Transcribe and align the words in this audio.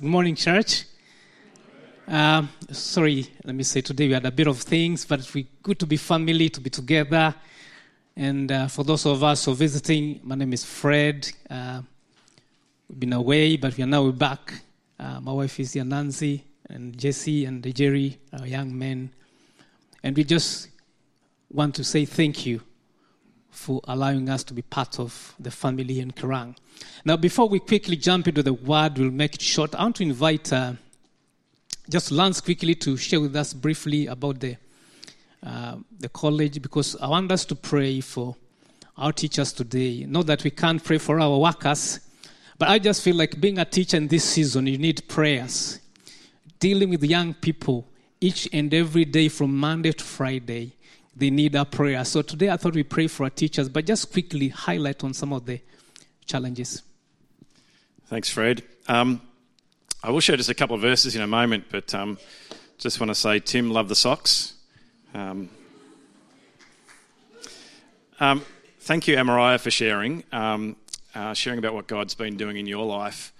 Good 0.00 0.10
morning, 0.10 0.36
church. 0.36 0.84
Um, 2.06 2.48
sorry, 2.70 3.26
let 3.42 3.52
me 3.52 3.64
say 3.64 3.80
today 3.80 4.06
we 4.06 4.14
had 4.14 4.26
a 4.26 4.30
bit 4.30 4.46
of 4.46 4.60
things, 4.60 5.04
but 5.04 5.34
we 5.34 5.48
good 5.60 5.80
to 5.80 5.86
be 5.86 5.96
family, 5.96 6.48
to 6.50 6.60
be 6.60 6.70
together. 6.70 7.34
And 8.14 8.52
uh, 8.52 8.68
for 8.68 8.84
those 8.84 9.04
of 9.06 9.24
us 9.24 9.44
who 9.44 9.50
are 9.50 9.56
visiting, 9.56 10.20
my 10.22 10.36
name 10.36 10.52
is 10.52 10.64
Fred. 10.64 11.28
Uh, 11.50 11.82
we've 12.88 13.00
been 13.00 13.12
away, 13.12 13.56
but 13.56 13.76
we 13.76 13.82
are 13.82 13.88
now 13.88 14.08
back. 14.12 14.62
Uh, 15.00 15.20
my 15.20 15.32
wife 15.32 15.58
is 15.58 15.72
here, 15.72 15.82
Nancy, 15.82 16.44
and 16.70 16.96
Jesse, 16.96 17.46
and 17.46 17.74
Jerry, 17.74 18.20
our 18.38 18.46
young 18.46 18.78
men. 18.78 19.10
And 20.04 20.16
we 20.16 20.22
just 20.22 20.68
want 21.50 21.74
to 21.74 21.82
say 21.82 22.04
thank 22.04 22.46
you 22.46 22.62
for 23.58 23.80
allowing 23.88 24.30
us 24.30 24.44
to 24.44 24.54
be 24.54 24.62
part 24.62 24.98
of 25.00 25.34
the 25.38 25.50
family 25.50 26.00
in 26.00 26.12
Kerang. 26.12 26.56
Now, 27.04 27.16
before 27.16 27.48
we 27.48 27.58
quickly 27.58 27.96
jump 27.96 28.28
into 28.28 28.42
the 28.42 28.52
word, 28.52 28.96
we'll 28.98 29.10
make 29.10 29.34
it 29.34 29.42
short. 29.42 29.74
I 29.74 29.82
want 29.82 29.96
to 29.96 30.04
invite 30.04 30.52
uh, 30.52 30.74
just 31.90 32.12
Lance 32.12 32.40
quickly 32.40 32.74
to 32.76 32.96
share 32.96 33.20
with 33.20 33.34
us 33.34 33.52
briefly 33.52 34.06
about 34.06 34.40
the 34.40 34.56
uh, 35.42 35.76
the 36.00 36.08
college 36.08 36.60
because 36.60 36.96
I 36.96 37.08
want 37.08 37.30
us 37.30 37.44
to 37.46 37.54
pray 37.54 38.00
for 38.00 38.36
our 38.96 39.12
teachers 39.12 39.52
today. 39.52 40.04
Not 40.04 40.26
that 40.26 40.42
we 40.44 40.50
can't 40.50 40.82
pray 40.82 40.98
for 40.98 41.20
our 41.20 41.38
workers, 41.38 42.00
but 42.58 42.68
I 42.68 42.78
just 42.78 43.02
feel 43.02 43.16
like 43.16 43.40
being 43.40 43.58
a 43.58 43.64
teacher 43.64 43.96
in 43.96 44.08
this 44.08 44.24
season, 44.24 44.66
you 44.66 44.78
need 44.78 45.06
prayers. 45.08 45.80
Dealing 46.58 46.90
with 46.90 47.04
young 47.04 47.34
people 47.34 47.86
each 48.20 48.48
and 48.52 48.74
every 48.74 49.04
day 49.04 49.28
from 49.28 49.56
Monday 49.56 49.92
to 49.92 50.04
Friday, 50.04 50.72
they 51.16 51.30
need 51.30 51.56
our 51.56 51.64
prayer. 51.64 52.04
So 52.04 52.22
today 52.22 52.50
I 52.50 52.56
thought 52.56 52.74
we 52.74 52.82
pray 52.82 53.06
for 53.06 53.24
our 53.24 53.30
teachers, 53.30 53.68
but 53.68 53.86
just 53.86 54.12
quickly 54.12 54.48
highlight 54.48 55.02
on 55.04 55.14
some 55.14 55.32
of 55.32 55.46
the 55.46 55.60
challenges. 56.26 56.82
Thanks, 58.06 58.30
Fred. 58.30 58.62
Um, 58.86 59.20
I 60.02 60.10
will 60.10 60.20
share 60.20 60.36
just 60.36 60.50
a 60.50 60.54
couple 60.54 60.76
of 60.76 60.82
verses 60.82 61.16
in 61.16 61.22
a 61.22 61.26
moment, 61.26 61.64
but 61.70 61.94
um, 61.94 62.18
just 62.78 63.00
want 63.00 63.10
to 63.10 63.14
say, 63.14 63.40
Tim, 63.40 63.70
love 63.70 63.88
the 63.88 63.96
socks. 63.96 64.54
Um, 65.14 65.48
um, 68.20 68.44
thank 68.80 69.08
you, 69.08 69.16
Amariah, 69.16 69.60
for 69.60 69.70
sharing, 69.70 70.24
um, 70.32 70.76
uh, 71.14 71.34
sharing 71.34 71.58
about 71.58 71.74
what 71.74 71.86
God's 71.86 72.14
been 72.14 72.36
doing 72.36 72.56
in 72.56 72.66
your 72.66 72.84
life. 72.84 73.32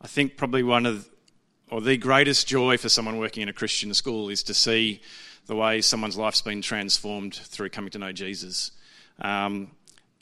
I 0.00 0.06
think 0.06 0.36
probably 0.36 0.62
one 0.62 0.86
of, 0.86 1.08
or 1.70 1.80
the 1.80 1.96
greatest 1.96 2.48
joy 2.48 2.76
for 2.76 2.88
someone 2.88 3.18
working 3.18 3.42
in 3.42 3.48
a 3.48 3.52
Christian 3.52 3.94
school 3.94 4.28
is 4.28 4.42
to 4.44 4.54
see 4.54 5.00
the 5.46 5.54
way 5.54 5.80
someone's 5.80 6.16
life's 6.16 6.42
been 6.42 6.62
transformed 6.62 7.34
through 7.34 7.70
coming 7.70 7.90
to 7.90 7.98
know 7.98 8.12
Jesus. 8.12 8.72
Um, 9.20 9.70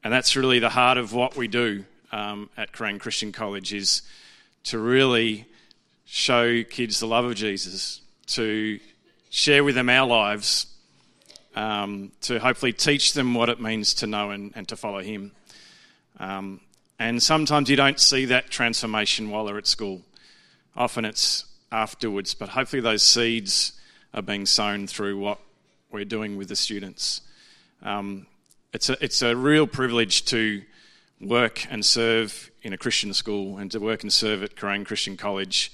and 0.04 0.12
that's 0.12 0.36
really 0.36 0.58
the 0.58 0.68
heart 0.68 0.98
of 0.98 1.12
what 1.12 1.36
we 1.36 1.48
do 1.48 1.84
um, 2.12 2.50
at 2.56 2.72
Kerang 2.72 3.00
Christian 3.00 3.32
College 3.32 3.72
is 3.72 4.02
to 4.64 4.78
really 4.78 5.46
show 6.04 6.62
kids 6.62 7.00
the 7.00 7.06
love 7.06 7.24
of 7.24 7.34
Jesus, 7.34 8.00
to 8.26 8.78
share 9.30 9.64
with 9.64 9.74
them 9.74 9.88
our 9.88 10.06
lives, 10.06 10.66
um, 11.54 12.12
to 12.22 12.38
hopefully 12.38 12.72
teach 12.72 13.14
them 13.14 13.34
what 13.34 13.48
it 13.48 13.60
means 13.60 13.94
to 13.94 14.06
know 14.06 14.30
and, 14.30 14.52
and 14.54 14.68
to 14.68 14.76
follow 14.76 15.00
Him. 15.00 15.32
Um, 16.20 16.60
and 16.98 17.22
sometimes 17.22 17.70
you 17.70 17.76
don't 17.76 18.00
see 18.00 18.26
that 18.26 18.50
transformation 18.50 19.30
while 19.30 19.44
they're 19.44 19.58
at 19.58 19.66
school. 19.66 20.02
Often 20.76 21.04
it's 21.06 21.44
afterwards, 21.72 22.34
but 22.34 22.50
hopefully 22.50 22.80
those 22.80 23.02
seeds 23.02 23.72
are 24.14 24.22
being 24.22 24.46
sown 24.46 24.86
through 24.86 25.18
what 25.18 25.38
we're 25.90 26.04
doing 26.04 26.36
with 26.36 26.48
the 26.48 26.56
students. 26.56 27.20
Um, 27.82 28.26
it's, 28.72 28.88
a, 28.88 29.02
it's 29.02 29.22
a 29.22 29.34
real 29.34 29.66
privilege 29.66 30.24
to 30.26 30.62
work 31.20 31.66
and 31.70 31.84
serve 31.84 32.50
in 32.62 32.72
a 32.72 32.78
Christian 32.78 33.12
school 33.12 33.58
and 33.58 33.70
to 33.72 33.80
work 33.80 34.02
and 34.02 34.12
serve 34.12 34.42
at 34.42 34.56
Kerang 34.56 34.84
Christian 34.84 35.16
College. 35.16 35.72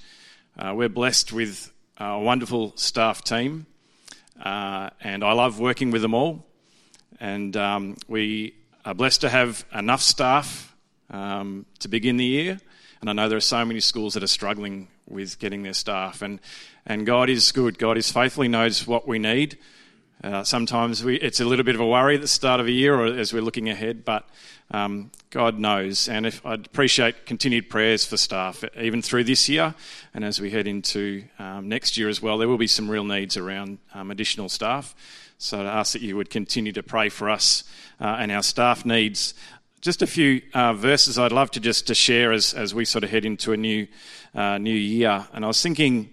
Uh, 0.59 0.73
we're 0.77 0.89
blessed 0.89 1.33
with 1.33 1.73
a 1.99 2.19
wonderful 2.19 2.73
staff 2.77 3.23
team, 3.23 3.67
uh, 4.43 4.91
and 5.01 5.25
I 5.25 5.33
love 5.33 5.61
working 5.61 5.91
with 5.91 6.03
them 6.03 6.15
all. 6.15 6.47
And 7.21 7.57
um, 7.57 7.97
we 8.09 8.55
are 8.85 8.95
blessed 8.95 9.23
to 9.23 9.29
have 9.29 9.65
enough 9.75 10.03
staff 10.03 10.75
um, 11.11 11.67
to 11.79 11.89
begin 11.89 12.17
the 12.17 12.25
year. 12.25 12.61
And 13.05 13.11
I 13.11 13.23
know 13.23 13.29
there 13.29 13.37
are 13.37 13.43
so 13.43 13.63
many 13.67 13.81
schools 13.81 14.15
that 14.15 14.23
are 14.23 14.27
struggling 14.27 14.89
with 15.07 15.39
getting 15.39 15.63
their 15.63 15.75
staff. 15.75 16.23
And, 16.23 16.41
and 16.87 17.05
God 17.05 17.29
is 17.29 17.53
good. 17.53 17.79
God 17.79 17.99
is 17.99 18.11
faithful. 18.11 18.45
He 18.45 18.49
knows 18.49 18.87
what 18.87 19.07
we 19.07 19.19
need. 19.19 19.59
Uh, 20.23 20.43
sometimes 20.43 21.05
we, 21.05 21.17
it's 21.17 21.39
a 21.39 21.45
little 21.45 21.67
bit 21.67 21.75
of 21.75 21.83
a 21.83 21.87
worry 21.87 22.15
at 22.15 22.23
the 22.23 22.27
start 22.27 22.61
of 22.61 22.67
a 22.67 22.73
year 22.73 22.99
or 22.99 23.05
as 23.05 23.35
we're 23.35 23.43
looking 23.43 23.69
ahead, 23.69 24.07
but 24.07 24.27
um, 24.71 25.11
God 25.29 25.59
knows. 25.59 26.09
And 26.09 26.25
if, 26.25 26.47
I'd 26.47 26.65
appreciate 26.65 27.27
continued 27.27 27.69
prayers 27.69 28.07
for 28.07 28.17
staff, 28.17 28.65
even 28.75 29.03
through 29.03 29.25
this 29.25 29.51
year 29.51 29.75
and 30.15 30.25
as 30.25 30.41
we 30.41 30.49
head 30.49 30.67
into 30.67 31.25
um, 31.39 31.69
next 31.69 31.99
year 31.99 32.09
as 32.09 32.23
well. 32.23 32.39
There 32.39 32.49
will 32.49 32.57
be 32.57 32.67
some 32.67 32.91
real 32.91 33.05
needs 33.05 33.37
around 33.37 33.81
um, 33.93 34.11
additional 34.11 34.49
staff. 34.49 34.95
So 35.37 35.61
I 35.61 35.81
ask 35.81 35.93
that 35.93 36.01
you 36.01 36.17
would 36.17 36.31
continue 36.31 36.73
to 36.73 36.83
pray 36.83 37.11
for 37.11 37.29
us 37.29 37.65
uh, 38.01 38.17
and 38.19 38.33
our 38.33 38.43
staff 38.43 38.87
needs. 38.87 39.35
Just 39.85 40.01
a 40.01 40.07
few 40.07 40.41
uh, 40.55 40.73
verses 40.73 41.19
I'd 41.19 41.31
love 41.31 41.51
to 41.51 41.61
just 41.61 41.89
to 41.89 41.95
share 41.95 42.33
as, 42.33 42.55
as 42.55 42.75
we 42.75 42.87
sort 42.87 43.05
of 43.05 43.11
head 43.11 43.27
into 43.27 43.53
a 43.53 43.57
new 43.59 43.87
uh, 44.35 44.57
new 44.57 44.73
year. 44.73 45.27
And 45.35 45.45
I 45.45 45.49
was 45.49 45.61
thinking, 45.61 46.09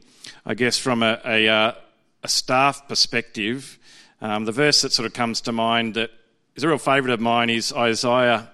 I 0.45 0.55
guess, 0.55 0.77
from 0.77 1.01
a, 1.01 1.21
a, 1.23 1.47
uh, 1.47 1.73
a 2.21 2.27
staff 2.27 2.85
perspective, 2.89 3.79
um, 4.19 4.43
the 4.43 4.51
verse 4.51 4.81
that 4.81 4.91
sort 4.91 5.05
of 5.05 5.13
comes 5.13 5.39
to 5.43 5.53
mind 5.53 5.93
that 5.93 6.09
is 6.53 6.65
a 6.65 6.67
real 6.67 6.79
favourite 6.79 7.13
of 7.13 7.21
mine 7.21 7.49
is 7.49 7.71
Isaiah 7.71 8.49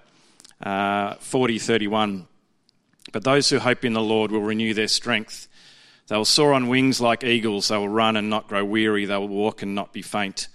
uh, 0.62 1.16
40 1.16 1.58
31. 1.58 2.28
But 3.12 3.24
those 3.24 3.50
who 3.50 3.58
hope 3.58 3.84
in 3.84 3.94
the 3.94 4.02
Lord 4.02 4.30
will 4.32 4.42
renew 4.42 4.76
their 4.76 4.88
strength. 4.88 5.48
They 6.10 6.16
will 6.16 6.26
soar 6.26 6.54
on 6.54 6.68
wings 6.68 7.02
like 7.02 7.24
eagles. 7.24 7.70
They 7.70 7.78
will 7.78 7.90
run 7.90 8.18
and 8.18 8.30
not 8.30 8.48
grow 8.48 8.64
weary. 8.64 9.06
They 9.06 9.18
will 9.18 9.28
walk 9.28 9.64
and 9.64 9.74
not 9.74 9.94
be 9.94 10.04
faint. 10.04 10.48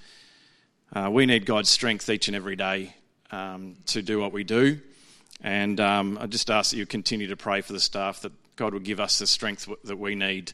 Uh, 0.92 1.10
we 1.10 1.26
need 1.26 1.46
God's 1.46 1.68
strength 1.68 2.08
each 2.08 2.28
and 2.28 2.36
every 2.36 2.54
day 2.54 2.94
um, 3.32 3.76
to 3.86 4.02
do 4.02 4.20
what 4.20 4.32
we 4.32 4.44
do. 4.44 4.78
And 5.42 5.80
um, 5.80 6.18
I 6.20 6.26
just 6.26 6.50
ask 6.50 6.70
that 6.70 6.76
you 6.76 6.86
continue 6.86 7.26
to 7.28 7.36
pray 7.36 7.62
for 7.62 7.72
the 7.72 7.80
staff 7.80 8.20
that 8.20 8.32
God 8.54 8.74
will 8.74 8.80
give 8.80 9.00
us 9.00 9.18
the 9.18 9.26
strength 9.26 9.68
that 9.84 9.98
we 9.98 10.14
need 10.14 10.52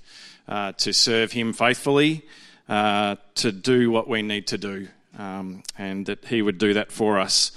uh, 0.48 0.72
to 0.72 0.94
serve 0.94 1.32
Him 1.32 1.52
faithfully 1.52 2.24
uh, 2.68 3.16
to 3.34 3.52
do 3.52 3.90
what 3.90 4.08
we 4.08 4.22
need 4.22 4.46
to 4.46 4.58
do, 4.58 4.88
um, 5.18 5.62
and 5.76 6.06
that 6.06 6.24
He 6.24 6.40
would 6.40 6.58
do 6.58 6.74
that 6.74 6.92
for 6.92 7.18
us. 7.18 7.52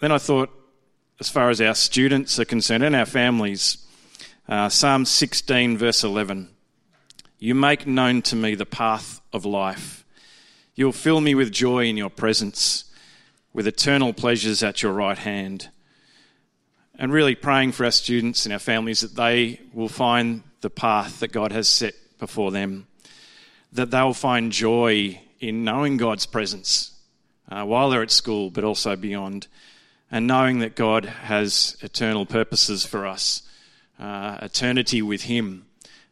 Then 0.00 0.12
I 0.12 0.18
thought, 0.18 0.50
as 1.18 1.28
far 1.28 1.50
as 1.50 1.60
our 1.60 1.74
students 1.74 2.38
are 2.38 2.46
concerned 2.46 2.84
and 2.84 2.96
our 2.96 3.04
families, 3.04 3.86
uh, 4.48 4.68
Psalm 4.68 5.04
16, 5.04 5.76
verse 5.76 6.02
11 6.02 6.48
You 7.38 7.54
make 7.54 7.86
known 7.86 8.22
to 8.22 8.36
me 8.36 8.54
the 8.54 8.66
path 8.66 9.20
of 9.32 9.44
life. 9.44 10.04
You'll 10.74 10.92
fill 10.92 11.20
me 11.20 11.34
with 11.34 11.52
joy 11.52 11.84
in 11.84 11.98
your 11.98 12.08
presence, 12.08 12.84
with 13.52 13.66
eternal 13.66 14.12
pleasures 14.12 14.62
at 14.62 14.82
your 14.82 14.92
right 14.92 15.18
hand. 15.18 15.68
And 16.96 17.12
really 17.12 17.34
praying 17.34 17.72
for 17.72 17.84
our 17.84 17.90
students 17.90 18.44
and 18.44 18.52
our 18.52 18.58
families 18.58 19.00
that 19.00 19.16
they 19.16 19.60
will 19.72 19.88
find 19.88 20.42
the 20.60 20.70
path 20.70 21.20
that 21.20 21.32
God 21.32 21.52
has 21.52 21.68
set 21.68 21.94
before 22.18 22.50
them 22.50 22.86
that 23.72 23.90
they'll 23.90 24.14
find 24.14 24.52
joy 24.52 25.20
in 25.38 25.64
knowing 25.64 25.96
God's 25.96 26.26
presence 26.26 26.92
uh, 27.50 27.64
while 27.64 27.90
they're 27.90 28.02
at 28.02 28.10
school, 28.10 28.50
but 28.50 28.64
also 28.64 28.96
beyond, 28.96 29.46
and 30.10 30.26
knowing 30.26 30.60
that 30.60 30.74
God 30.74 31.04
has 31.04 31.76
eternal 31.80 32.26
purposes 32.26 32.84
for 32.84 33.06
us, 33.06 33.42
uh, 33.98 34.38
eternity 34.42 35.02
with 35.02 35.22
Him. 35.22 35.66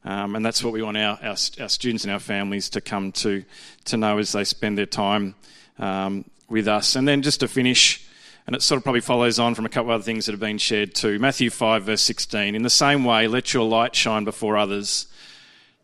Um, 0.05 0.37
and 0.37 0.47
that's 0.47 0.63
what 0.63 0.73
we 0.73 0.83
want 0.83 0.97
our, 0.97 1.19
our, 1.23 1.37
our, 1.61 1.69
students 1.69 2.05
and 2.05 2.13
our 2.13 2.21
families 2.21 2.71
to 2.71 2.81
come 2.81 3.13
to, 3.13 3.45
to 3.87 3.97
know 3.97 4.19
as 4.19 4.33
they 4.33 4.45
spend 4.45 4.79
their 4.79 4.87
time 4.87 5.35
um, 5.79 6.25
with 6.49 6.69
us. 6.69 6.97
And 6.97 7.07
then 7.07 7.23
just 7.23 7.41
to 7.41 7.49
finish, 7.49 8.07
and 8.47 8.57
it 8.57 8.63
sort 8.63 8.79
of 8.79 8.85
probably 8.85 9.01
follows 9.01 9.39
on 9.39 9.55
from 9.55 9.67
a 9.67 9.69
couple 9.69 9.91
of 9.91 9.97
other 9.97 10.05
things 10.05 10.27
that 10.27 10.33
have 10.33 10.41
been 10.41 10.59
shared 10.59 10.95
too. 10.95 11.19
Matthew 11.19 11.51
5, 11.51 11.85
verse 11.85 12.03
16. 12.03 12.55
In 12.55 12.63
the 12.63 12.71
same 12.71 13.05
way, 13.05 13.29
let 13.29 13.53
your 13.53 13.69
light 13.69 13.95
shine 13.95 14.25
before 14.25 14.57
others 14.57 15.07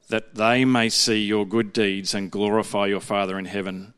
that 0.09 0.35
they 0.35 0.65
may 0.65 0.89
see 0.89 1.25
your 1.25 1.47
good 1.47 1.73
deeds 1.73 2.15
and 2.15 2.31
glorify 2.31 2.87
your 2.87 3.01
Father 3.01 3.39
in 3.39 3.45
heaven. 3.47 3.95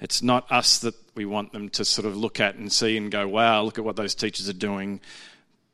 It's 0.00 0.22
not 0.22 0.50
us 0.50 0.78
that 0.78 0.94
we 1.14 1.24
want 1.24 1.52
them 1.52 1.68
to 1.70 1.84
sort 1.84 2.06
of 2.06 2.16
look 2.16 2.40
at 2.40 2.56
and 2.56 2.72
see 2.72 2.96
and 2.96 3.10
go, 3.10 3.28
wow, 3.28 3.62
look 3.62 3.78
at 3.78 3.84
what 3.84 3.96
those 3.96 4.14
teachers 4.14 4.48
are 4.48 4.54
doing. 4.54 5.00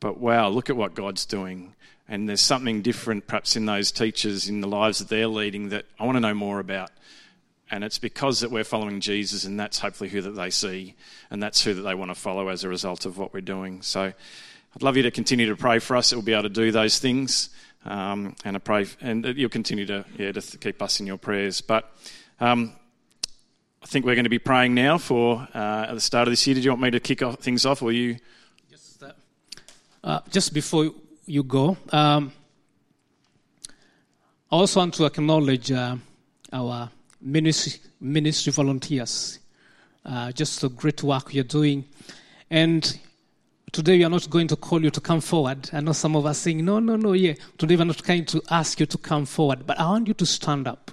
But 0.00 0.18
wow, 0.18 0.48
look 0.48 0.68
at 0.68 0.76
what 0.76 0.94
God's 0.94 1.24
doing. 1.24 1.74
And 2.08 2.28
there's 2.28 2.40
something 2.40 2.82
different 2.82 3.26
perhaps 3.26 3.56
in 3.56 3.66
those 3.66 3.90
teachers, 3.90 4.48
in 4.48 4.60
the 4.60 4.68
lives 4.68 4.98
that 4.98 5.08
they're 5.08 5.28
leading, 5.28 5.70
that 5.70 5.86
I 5.98 6.04
want 6.04 6.16
to 6.16 6.20
know 6.20 6.34
more 6.34 6.58
about. 6.58 6.90
And 7.70 7.84
it's 7.84 7.98
because 7.98 8.40
that 8.40 8.50
we're 8.50 8.64
following 8.64 9.00
Jesus, 9.00 9.44
and 9.44 9.60
that's 9.60 9.78
hopefully 9.78 10.08
who 10.08 10.22
that 10.22 10.30
they 10.30 10.50
see, 10.50 10.94
and 11.30 11.42
that's 11.42 11.62
who 11.62 11.74
that 11.74 11.82
they 11.82 11.94
want 11.94 12.10
to 12.10 12.14
follow 12.14 12.48
as 12.48 12.64
a 12.64 12.68
result 12.68 13.04
of 13.04 13.18
what 13.18 13.34
we're 13.34 13.40
doing. 13.42 13.82
So 13.82 14.04
I'd 14.04 14.82
love 14.82 14.96
you 14.96 15.02
to 15.02 15.10
continue 15.10 15.46
to 15.48 15.56
pray 15.56 15.78
for 15.78 15.96
us 15.96 16.10
that 16.10 16.16
we'll 16.16 16.24
be 16.24 16.32
able 16.32 16.44
to 16.44 16.48
do 16.48 16.72
those 16.72 16.98
things. 16.98 17.50
Um, 17.84 18.36
and 18.44 18.56
I 18.56 18.58
pray, 18.58 18.86
and 19.00 19.24
you'll 19.36 19.50
continue 19.50 19.86
to 19.86 20.04
yeah 20.16 20.32
to 20.32 20.58
keep 20.58 20.80
us 20.82 21.00
in 21.00 21.06
your 21.06 21.18
prayers. 21.18 21.60
But 21.60 21.92
um, 22.40 22.72
I 23.82 23.86
think 23.86 24.04
we're 24.04 24.14
going 24.14 24.24
to 24.24 24.30
be 24.30 24.38
praying 24.38 24.74
now 24.74 24.98
for 24.98 25.46
uh, 25.54 25.86
at 25.88 25.94
the 25.94 26.00
start 26.00 26.26
of 26.26 26.32
this 26.32 26.46
year. 26.46 26.54
Did 26.54 26.64
you 26.64 26.70
want 26.70 26.82
me 26.82 26.90
to 26.90 27.00
kick 27.00 27.22
off, 27.22 27.38
things 27.38 27.64
off, 27.64 27.82
or 27.82 27.92
you? 27.92 28.16
Just, 28.70 29.02
uh, 29.02 29.12
uh, 30.02 30.20
just 30.30 30.52
before 30.52 30.90
you 31.26 31.42
go, 31.42 31.76
um, 31.90 32.32
I 34.50 34.56
also 34.56 34.80
want 34.80 34.94
to 34.94 35.04
acknowledge 35.04 35.70
uh, 35.70 35.96
our 36.52 36.90
ministry, 37.20 37.80
ministry 38.00 38.52
volunteers. 38.52 39.38
Uh, 40.04 40.32
just 40.32 40.60
the 40.60 40.70
great 40.70 41.02
work 41.02 41.34
you're 41.34 41.44
doing. 41.44 41.84
And 42.50 42.98
today 43.72 43.98
we 43.98 44.04
are 44.04 44.10
not 44.10 44.30
going 44.30 44.48
to 44.48 44.56
call 44.56 44.82
you 44.82 44.90
to 44.90 45.00
come 45.00 45.20
forward. 45.20 45.68
I 45.72 45.80
know 45.80 45.92
some 45.92 46.16
of 46.16 46.24
us 46.24 46.38
saying, 46.38 46.64
no, 46.64 46.78
no, 46.78 46.96
no, 46.96 47.12
yeah. 47.12 47.34
Today 47.58 47.76
we're 47.76 47.84
not 47.84 48.02
going 48.02 48.24
to 48.26 48.42
ask 48.50 48.80
you 48.80 48.86
to 48.86 48.98
come 48.98 49.26
forward, 49.26 49.66
but 49.66 49.78
I 49.78 49.84
want 49.84 50.08
you 50.08 50.14
to 50.14 50.26
stand 50.26 50.66
up. 50.66 50.90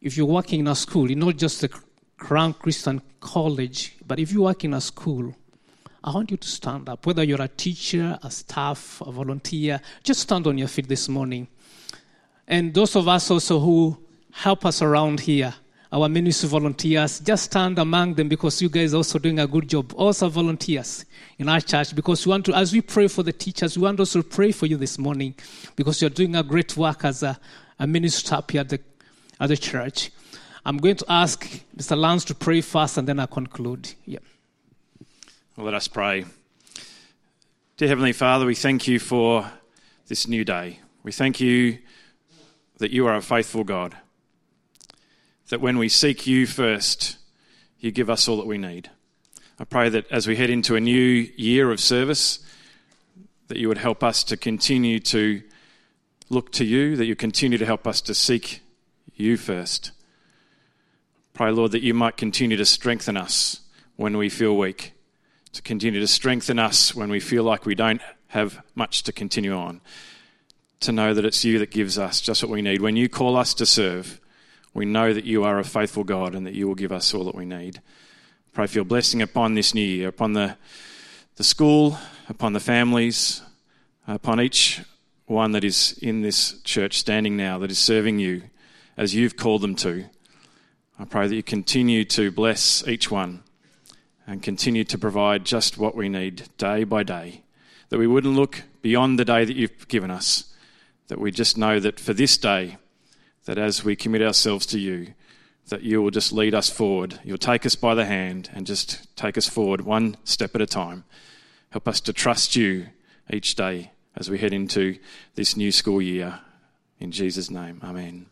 If 0.00 0.16
you're 0.16 0.26
working 0.26 0.60
in 0.60 0.68
a 0.68 0.74
school, 0.74 1.10
you're 1.10 1.18
not 1.18 1.36
just 1.36 1.62
a 1.62 1.70
Kerang 2.18 2.58
Christian 2.58 3.00
College, 3.20 3.96
but 4.06 4.18
if 4.18 4.32
you 4.32 4.42
work 4.42 4.64
in 4.64 4.74
a 4.74 4.80
school, 4.80 5.34
I 6.02 6.12
want 6.12 6.30
you 6.30 6.36
to 6.36 6.48
stand 6.48 6.88
up. 6.88 7.06
Whether 7.06 7.24
you're 7.24 7.42
a 7.42 7.48
teacher, 7.48 8.18
a 8.22 8.30
staff, 8.30 9.02
a 9.02 9.12
volunteer, 9.12 9.80
just 10.02 10.20
stand 10.20 10.46
on 10.46 10.56
your 10.58 10.68
feet 10.68 10.88
this 10.88 11.08
morning. 11.08 11.48
And 12.48 12.72
those 12.74 12.96
of 12.96 13.06
us 13.08 13.30
also 13.30 13.60
who 13.60 13.98
help 14.32 14.64
us 14.64 14.82
around 14.82 15.20
here, 15.20 15.54
our 15.92 16.08
ministry 16.08 16.48
volunteers, 16.48 17.20
just 17.20 17.44
stand 17.44 17.78
among 17.78 18.14
them 18.14 18.28
because 18.28 18.62
you 18.62 18.68
guys 18.68 18.94
are 18.94 18.98
also 18.98 19.18
doing 19.18 19.38
a 19.38 19.46
good 19.46 19.68
job. 19.68 19.92
Also 19.96 20.28
volunteers 20.28 21.04
in 21.38 21.48
our 21.48 21.60
church 21.60 21.94
because 21.94 22.24
we 22.26 22.30
want 22.30 22.44
to, 22.46 22.54
as 22.54 22.72
we 22.72 22.80
pray 22.80 23.08
for 23.08 23.22
the 23.22 23.32
teachers, 23.32 23.76
we 23.76 23.82
want 23.82 23.98
also 23.98 24.22
to 24.22 24.28
pray 24.28 24.52
for 24.52 24.66
you 24.66 24.76
this 24.76 24.98
morning 24.98 25.34
because 25.76 26.00
you're 26.00 26.10
doing 26.10 26.36
a 26.36 26.42
great 26.42 26.76
work 26.76 27.04
as 27.04 27.22
a, 27.22 27.38
a 27.78 27.86
minister 27.86 28.36
up 28.36 28.50
here 28.50 28.60
at 28.60 28.68
the, 28.68 28.80
at 29.40 29.48
the 29.48 29.56
church. 29.56 30.10
I'm 30.64 30.76
going 30.76 30.96
to 30.96 31.06
ask 31.08 31.48
Mr. 31.76 31.96
Lance 31.96 32.24
to 32.26 32.34
pray 32.34 32.60
first 32.60 32.98
and 32.98 33.08
then 33.08 33.18
I'll 33.18 33.26
conclude. 33.26 33.92
Yeah. 34.04 34.18
Well, 35.56 35.66
let 35.66 35.74
us 35.74 35.88
pray. 35.88 36.24
Dear 37.76 37.88
Heavenly 37.88 38.12
Father, 38.12 38.46
we 38.46 38.54
thank 38.54 38.86
you 38.86 38.98
for 38.98 39.50
this 40.06 40.28
new 40.28 40.44
day. 40.44 40.80
We 41.02 41.12
thank 41.12 41.40
you 41.40 41.78
that 42.76 42.90
you 42.90 43.06
are 43.06 43.16
a 43.16 43.22
faithful 43.22 43.64
God. 43.64 43.96
That 45.50 45.60
when 45.60 45.78
we 45.78 45.88
seek 45.88 46.28
you 46.28 46.46
first, 46.46 47.16
you 47.80 47.90
give 47.90 48.08
us 48.08 48.28
all 48.28 48.36
that 48.36 48.46
we 48.46 48.56
need. 48.56 48.88
I 49.58 49.64
pray 49.64 49.88
that 49.88 50.10
as 50.10 50.28
we 50.28 50.36
head 50.36 50.48
into 50.48 50.76
a 50.76 50.80
new 50.80 51.28
year 51.36 51.72
of 51.72 51.80
service, 51.80 52.38
that 53.48 53.58
you 53.58 53.66
would 53.66 53.78
help 53.78 54.04
us 54.04 54.22
to 54.24 54.36
continue 54.36 55.00
to 55.00 55.42
look 56.28 56.52
to 56.52 56.64
you, 56.64 56.94
that 56.94 57.06
you 57.06 57.16
continue 57.16 57.58
to 57.58 57.66
help 57.66 57.84
us 57.84 58.00
to 58.02 58.14
seek 58.14 58.62
you 59.16 59.36
first. 59.36 59.90
Pray, 61.34 61.50
Lord, 61.50 61.72
that 61.72 61.82
you 61.82 61.94
might 61.94 62.16
continue 62.16 62.56
to 62.56 62.64
strengthen 62.64 63.16
us 63.16 63.60
when 63.96 64.16
we 64.16 64.28
feel 64.28 64.56
weak, 64.56 64.92
to 65.52 65.62
continue 65.62 65.98
to 65.98 66.06
strengthen 66.06 66.60
us 66.60 66.94
when 66.94 67.10
we 67.10 67.18
feel 67.18 67.42
like 67.42 67.66
we 67.66 67.74
don't 67.74 68.00
have 68.28 68.62
much 68.76 69.02
to 69.02 69.12
continue 69.12 69.52
on, 69.52 69.80
to 70.78 70.92
know 70.92 71.12
that 71.12 71.24
it's 71.24 71.44
you 71.44 71.58
that 71.58 71.72
gives 71.72 71.98
us 71.98 72.20
just 72.20 72.40
what 72.44 72.52
we 72.52 72.62
need. 72.62 72.80
When 72.80 72.94
you 72.94 73.08
call 73.08 73.36
us 73.36 73.52
to 73.54 73.66
serve, 73.66 74.19
we 74.72 74.84
know 74.84 75.12
that 75.12 75.24
you 75.24 75.44
are 75.44 75.58
a 75.58 75.64
faithful 75.64 76.04
God 76.04 76.34
and 76.34 76.46
that 76.46 76.54
you 76.54 76.68
will 76.68 76.74
give 76.74 76.92
us 76.92 77.12
all 77.12 77.24
that 77.24 77.34
we 77.34 77.44
need. 77.44 77.80
Pray 78.52 78.66
for 78.66 78.78
your 78.78 78.84
blessing 78.84 79.22
upon 79.22 79.54
this 79.54 79.74
new 79.74 79.84
year, 79.84 80.08
upon 80.08 80.32
the, 80.32 80.56
the 81.36 81.44
school, 81.44 81.98
upon 82.28 82.52
the 82.52 82.60
families, 82.60 83.42
upon 84.06 84.40
each 84.40 84.80
one 85.26 85.52
that 85.52 85.64
is 85.64 85.98
in 86.02 86.22
this 86.22 86.60
church 86.62 86.98
standing 86.98 87.36
now, 87.36 87.58
that 87.58 87.70
is 87.70 87.78
serving 87.78 88.18
you 88.18 88.42
as 88.96 89.14
you've 89.14 89.36
called 89.36 89.62
them 89.62 89.74
to. 89.76 90.04
I 90.98 91.04
pray 91.04 91.28
that 91.28 91.34
you 91.34 91.42
continue 91.42 92.04
to 92.06 92.30
bless 92.30 92.86
each 92.86 93.10
one 93.10 93.42
and 94.26 94.42
continue 94.42 94.84
to 94.84 94.98
provide 94.98 95.44
just 95.44 95.78
what 95.78 95.96
we 95.96 96.08
need 96.08 96.48
day 96.58 96.84
by 96.84 97.02
day. 97.02 97.42
That 97.88 97.98
we 97.98 98.06
wouldn't 98.06 98.36
look 98.36 98.62
beyond 98.82 99.18
the 99.18 99.24
day 99.24 99.44
that 99.44 99.56
you've 99.56 99.88
given 99.88 100.10
us. 100.10 100.54
That 101.08 101.18
we 101.18 101.30
just 101.32 101.56
know 101.56 101.80
that 101.80 101.98
for 101.98 102.12
this 102.12 102.36
day, 102.36 102.76
that 103.44 103.58
as 103.58 103.84
we 103.84 103.96
commit 103.96 104.22
ourselves 104.22 104.66
to 104.66 104.78
you, 104.78 105.14
that 105.68 105.82
you 105.82 106.02
will 106.02 106.10
just 106.10 106.32
lead 106.32 106.54
us 106.54 106.68
forward. 106.68 107.20
You'll 107.24 107.38
take 107.38 107.64
us 107.64 107.74
by 107.74 107.94
the 107.94 108.04
hand 108.04 108.50
and 108.52 108.66
just 108.66 109.14
take 109.16 109.38
us 109.38 109.48
forward 109.48 109.82
one 109.82 110.16
step 110.24 110.54
at 110.54 110.60
a 110.60 110.66
time. 110.66 111.04
Help 111.70 111.86
us 111.88 112.00
to 112.02 112.12
trust 112.12 112.56
you 112.56 112.86
each 113.32 113.54
day 113.54 113.92
as 114.16 114.28
we 114.28 114.38
head 114.38 114.52
into 114.52 114.98
this 115.34 115.56
new 115.56 115.70
school 115.70 116.02
year. 116.02 116.40
In 116.98 117.12
Jesus' 117.12 117.50
name, 117.50 117.80
amen. 117.82 118.26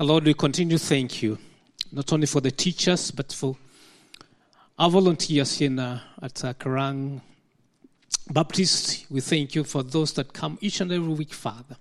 Lord, 0.00 0.24
we 0.24 0.34
continue 0.34 0.76
to 0.76 0.84
thank 0.84 1.22
you 1.22 1.38
not 1.92 2.12
only 2.12 2.26
for 2.26 2.40
the 2.40 2.50
teachers, 2.50 3.12
but 3.12 3.32
for 3.32 3.56
our 4.78 4.90
volunteers 4.90 5.60
in, 5.60 5.78
uh, 5.78 6.00
at 6.20 6.44
uh, 6.44 6.52
Kerang 6.54 7.20
Baptist. 8.30 9.06
We 9.08 9.20
thank 9.20 9.54
you 9.54 9.62
for 9.62 9.84
those 9.84 10.12
that 10.14 10.32
come 10.32 10.58
each 10.60 10.80
and 10.80 10.90
every 10.90 11.14
week, 11.14 11.32
Father. 11.32 11.76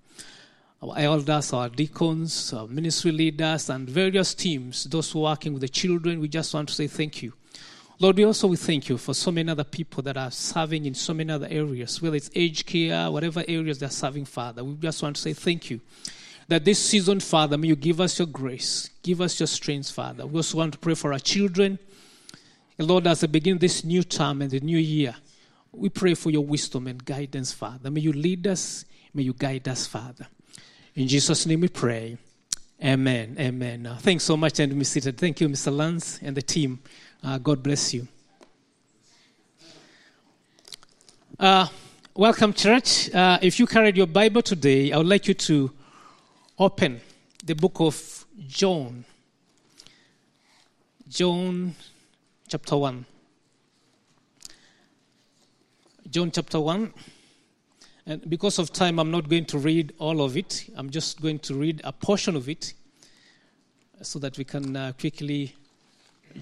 Our 0.83 0.97
elders, 0.97 1.53
our 1.53 1.69
deacons, 1.69 2.51
our 2.51 2.67
ministry 2.67 3.13
leaders, 3.13 3.69
and 3.69 3.89
various 3.89 4.33
teams, 4.33 4.83
those 4.83 5.15
working 5.15 5.53
with 5.53 5.61
the 5.61 5.69
children, 5.69 6.19
we 6.19 6.27
just 6.27 6.53
want 6.53 6.67
to 6.67 6.75
say 6.75 6.87
thank 6.87 7.23
you. 7.23 7.31
Lord, 7.99 8.17
we 8.17 8.25
also 8.25 8.47
we 8.47 8.57
thank 8.57 8.89
you 8.89 8.97
for 8.97 9.13
so 9.13 9.31
many 9.31 9.49
other 9.49 9.63
people 9.63 10.03
that 10.03 10.17
are 10.17 10.29
serving 10.29 10.85
in 10.85 10.93
so 10.93 11.13
many 11.13 11.31
other 11.31 11.47
areas, 11.49 12.01
whether 12.01 12.17
it's 12.17 12.29
aged 12.35 12.65
care, 12.65 13.09
whatever 13.09 13.45
areas 13.47 13.79
they're 13.79 13.89
serving, 13.89 14.25
Father. 14.25 14.61
We 14.61 14.75
just 14.75 15.01
want 15.01 15.15
to 15.15 15.21
say 15.21 15.31
thank 15.31 15.69
you 15.69 15.79
that 16.49 16.65
this 16.65 16.79
season, 16.79 17.21
Father, 17.21 17.57
may 17.57 17.69
you 17.69 17.77
give 17.77 18.01
us 18.01 18.19
your 18.19 18.27
grace, 18.27 18.89
give 19.03 19.21
us 19.21 19.39
your 19.39 19.47
strength, 19.47 19.89
Father. 19.89 20.27
We 20.27 20.35
also 20.35 20.57
want 20.57 20.73
to 20.73 20.79
pray 20.79 20.95
for 20.95 21.13
our 21.13 21.19
children. 21.19 21.79
And 22.77 22.89
Lord, 22.89 23.07
as 23.07 23.21
they 23.21 23.27
begin 23.27 23.57
this 23.57 23.85
new 23.85 24.03
term 24.03 24.41
and 24.41 24.51
the 24.51 24.59
new 24.59 24.79
year, 24.79 25.15
we 25.71 25.87
pray 25.87 26.13
for 26.13 26.29
your 26.29 26.43
wisdom 26.43 26.87
and 26.87 27.05
guidance, 27.05 27.53
Father. 27.53 27.89
May 27.89 28.01
you 28.01 28.11
lead 28.11 28.47
us, 28.47 28.83
may 29.13 29.23
you 29.23 29.33
guide 29.33 29.69
us, 29.69 29.87
Father. 29.87 30.27
In 30.95 31.07
Jesus' 31.07 31.47
name 31.47 31.61
we 31.61 31.69
pray. 31.69 32.17
Amen. 32.83 33.35
Amen. 33.39 33.87
Uh, 33.87 33.97
thanks 33.97 34.23
so 34.23 34.37
much, 34.37 34.59
and 34.59 34.77
be 34.77 34.85
seated. 34.85 35.17
Thank 35.17 35.41
you, 35.41 35.49
Mr. 35.49 35.75
Lance 35.75 36.19
and 36.21 36.37
the 36.37 36.41
team. 36.43 36.79
Uh, 37.23 37.39
God 37.39 37.63
bless 37.63 37.95
you. 37.95 38.07
Uh, 41.39 41.65
welcome, 42.13 42.53
church. 42.53 43.11
Uh, 43.11 43.39
if 43.41 43.59
you 43.59 43.65
carried 43.65 43.97
your 43.97 44.05
Bible 44.05 44.43
today, 44.43 44.91
I 44.91 44.97
would 44.97 45.07
like 45.07 45.27
you 45.27 45.33
to 45.33 45.71
open 46.59 47.01
the 47.43 47.55
book 47.55 47.79
of 47.79 48.25
John. 48.45 49.03
John 51.09 51.73
chapter 52.47 52.77
1. 52.77 53.05
John 56.11 56.29
chapter 56.29 56.59
1. 56.59 56.93
And 58.05 58.29
because 58.29 58.59
of 58.59 58.73
time, 58.73 58.99
I'm 58.99 59.11
not 59.11 59.29
going 59.29 59.45
to 59.45 59.57
read 59.57 59.93
all 59.97 60.21
of 60.21 60.35
it. 60.35 60.69
I'm 60.75 60.89
just 60.89 61.21
going 61.21 61.39
to 61.39 61.55
read 61.55 61.81
a 61.83 61.93
portion 61.93 62.35
of 62.35 62.49
it 62.49 62.73
so 64.01 64.19
that 64.19 64.37
we 64.37 64.43
can 64.43 64.75
uh, 64.75 64.91
quickly 64.99 65.55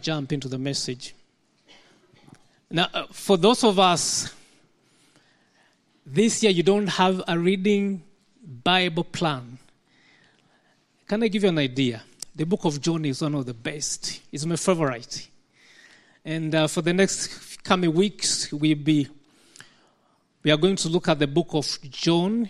jump 0.02 0.32
into 0.32 0.48
the 0.48 0.58
message. 0.58 1.14
Now, 2.70 2.88
uh, 2.94 3.06
for 3.12 3.38
those 3.38 3.64
of 3.64 3.78
us, 3.78 4.34
this 6.06 6.42
year 6.42 6.52
you 6.52 6.64
don't 6.64 6.88
have 6.88 7.22
a 7.28 7.38
reading 7.38 8.02
Bible 8.64 9.04
plan. 9.04 9.60
Can 11.08 11.22
I 11.22 11.28
give 11.28 11.44
you 11.44 11.50
an 11.50 11.60
idea? 11.60 12.02
The 12.36 12.46
book 12.46 12.66
of 12.66 12.82
John 12.82 13.06
is 13.06 13.22
one 13.22 13.36
of 13.36 13.46
the 13.46 13.54
best. 13.54 14.22
It's 14.32 14.46
my 14.46 14.56
favorite. 14.56 15.28
And 16.24 16.56
uh, 16.56 16.68
for 16.68 16.82
the 16.82 16.94
next 16.94 17.62
coming 17.64 17.94
weeks, 17.94 18.52
we'll 18.52 18.76
be, 18.76 19.08
we 20.44 20.52
are 20.52 20.58
going 20.58 20.76
to 20.76 20.90
look 20.90 21.08
at 21.08 21.20
the 21.20 21.28
book 21.28 21.50
of 21.52 21.78
John 21.90 22.50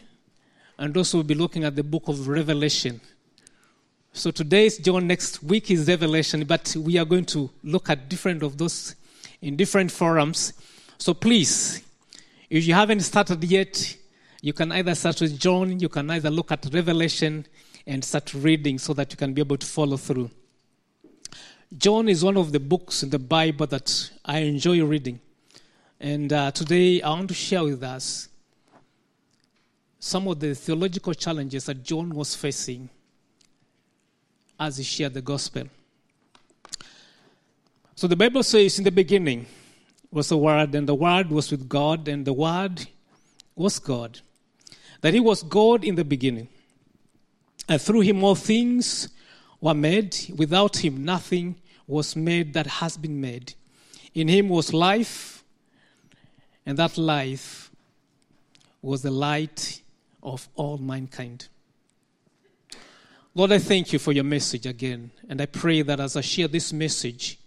and 0.77 0.95
also 0.95 1.17
we'll 1.17 1.25
be 1.25 1.35
looking 1.35 1.63
at 1.63 1.75
the 1.75 1.83
book 1.83 2.07
of 2.07 2.27
Revelation. 2.27 3.01
So 4.13 4.31
today 4.31 4.65
is 4.65 4.77
John, 4.77 5.07
next 5.07 5.43
week 5.43 5.71
is 5.71 5.87
Revelation, 5.87 6.43
but 6.45 6.75
we 6.77 6.97
are 6.97 7.05
going 7.05 7.25
to 7.25 7.49
look 7.63 7.89
at 7.89 8.09
different 8.09 8.43
of 8.43 8.57
those 8.57 8.95
in 9.41 9.55
different 9.55 9.91
forums. 9.91 10.53
So 10.97 11.13
please, 11.13 11.83
if 12.49 12.65
you 12.65 12.73
haven't 12.73 13.01
started 13.01 13.43
yet, 13.43 13.97
you 14.41 14.53
can 14.53 14.71
either 14.71 14.95
start 14.95 15.21
with 15.21 15.39
John, 15.39 15.79
you 15.79 15.89
can 15.89 16.09
either 16.09 16.29
look 16.29 16.51
at 16.51 16.67
Revelation, 16.73 17.45
and 17.87 18.03
start 18.03 18.33
reading 18.33 18.77
so 18.77 18.93
that 18.93 19.11
you 19.11 19.17
can 19.17 19.33
be 19.33 19.41
able 19.41 19.57
to 19.57 19.65
follow 19.65 19.97
through. 19.97 20.29
John 21.77 22.09
is 22.09 22.23
one 22.23 22.37
of 22.37 22.51
the 22.51 22.59
books 22.59 23.01
in 23.03 23.09
the 23.09 23.19
Bible 23.19 23.65
that 23.67 24.11
I 24.25 24.39
enjoy 24.39 24.83
reading. 24.83 25.19
And 26.03 26.33
uh, 26.33 26.49
today 26.49 26.99
I 26.99 27.09
want 27.09 27.27
to 27.27 27.35
share 27.35 27.63
with 27.63 27.83
us 27.83 28.27
some 29.99 30.27
of 30.27 30.39
the 30.39 30.55
theological 30.55 31.13
challenges 31.13 31.65
that 31.65 31.83
John 31.83 32.09
was 32.09 32.35
facing 32.35 32.89
as 34.59 34.77
he 34.77 34.83
shared 34.83 35.13
the 35.13 35.21
gospel. 35.21 35.65
So 37.93 38.07
the 38.07 38.15
Bible 38.15 38.41
says, 38.41 38.79
In 38.79 38.83
the 38.83 38.91
beginning 38.91 39.45
was 40.11 40.29
the 40.29 40.37
Word, 40.39 40.73
and 40.73 40.89
the 40.89 40.95
Word 40.95 41.29
was 41.29 41.51
with 41.51 41.69
God, 41.69 42.07
and 42.07 42.25
the 42.25 42.33
Word 42.33 42.87
was 43.55 43.77
God. 43.77 44.21
That 45.01 45.13
He 45.13 45.19
was 45.19 45.43
God 45.43 45.83
in 45.83 45.93
the 45.93 46.03
beginning. 46.03 46.47
And 47.69 47.79
through 47.79 48.01
him 48.01 48.23
all 48.23 48.33
things 48.33 49.09
were 49.61 49.75
made. 49.75 50.17
Without 50.35 50.77
him 50.77 51.05
nothing 51.05 51.57
was 51.85 52.15
made 52.15 52.55
that 52.55 52.65
has 52.65 52.97
been 52.97 53.21
made. 53.21 53.53
In 54.15 54.27
him 54.27 54.49
was 54.49 54.73
life, 54.73 55.40
and 56.65 56.77
that 56.77 56.97
life 56.97 57.71
was 58.81 59.01
the 59.01 59.11
light 59.11 59.81
of 60.23 60.47
all 60.55 60.77
mankind. 60.77 61.47
Lord, 63.33 63.51
I 63.51 63.59
thank 63.59 63.93
you 63.93 63.99
for 63.99 64.11
your 64.11 64.25
message 64.25 64.65
again. 64.65 65.11
And 65.29 65.41
I 65.41 65.45
pray 65.45 65.81
that 65.83 65.99
as 65.99 66.17
I 66.17 66.21
share 66.21 66.49
this 66.49 66.73
message, 66.73 67.39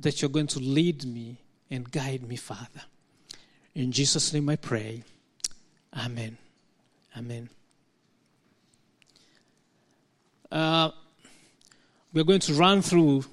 that 0.00 0.20
you're 0.20 0.30
going 0.30 0.48
to 0.48 0.58
lead 0.58 1.04
me 1.04 1.36
and 1.70 1.90
guide 1.90 2.26
me, 2.26 2.36
Father. 2.36 2.82
In 3.74 3.92
Jesus' 3.92 4.32
name 4.32 4.48
I 4.48 4.56
pray. 4.56 5.04
Amen. 5.96 6.36
Amen. 7.16 7.48
Uh, 10.50 10.90
we're 12.12 12.24
going 12.24 12.40
to 12.40 12.54
run 12.54 12.82
through 12.82 13.24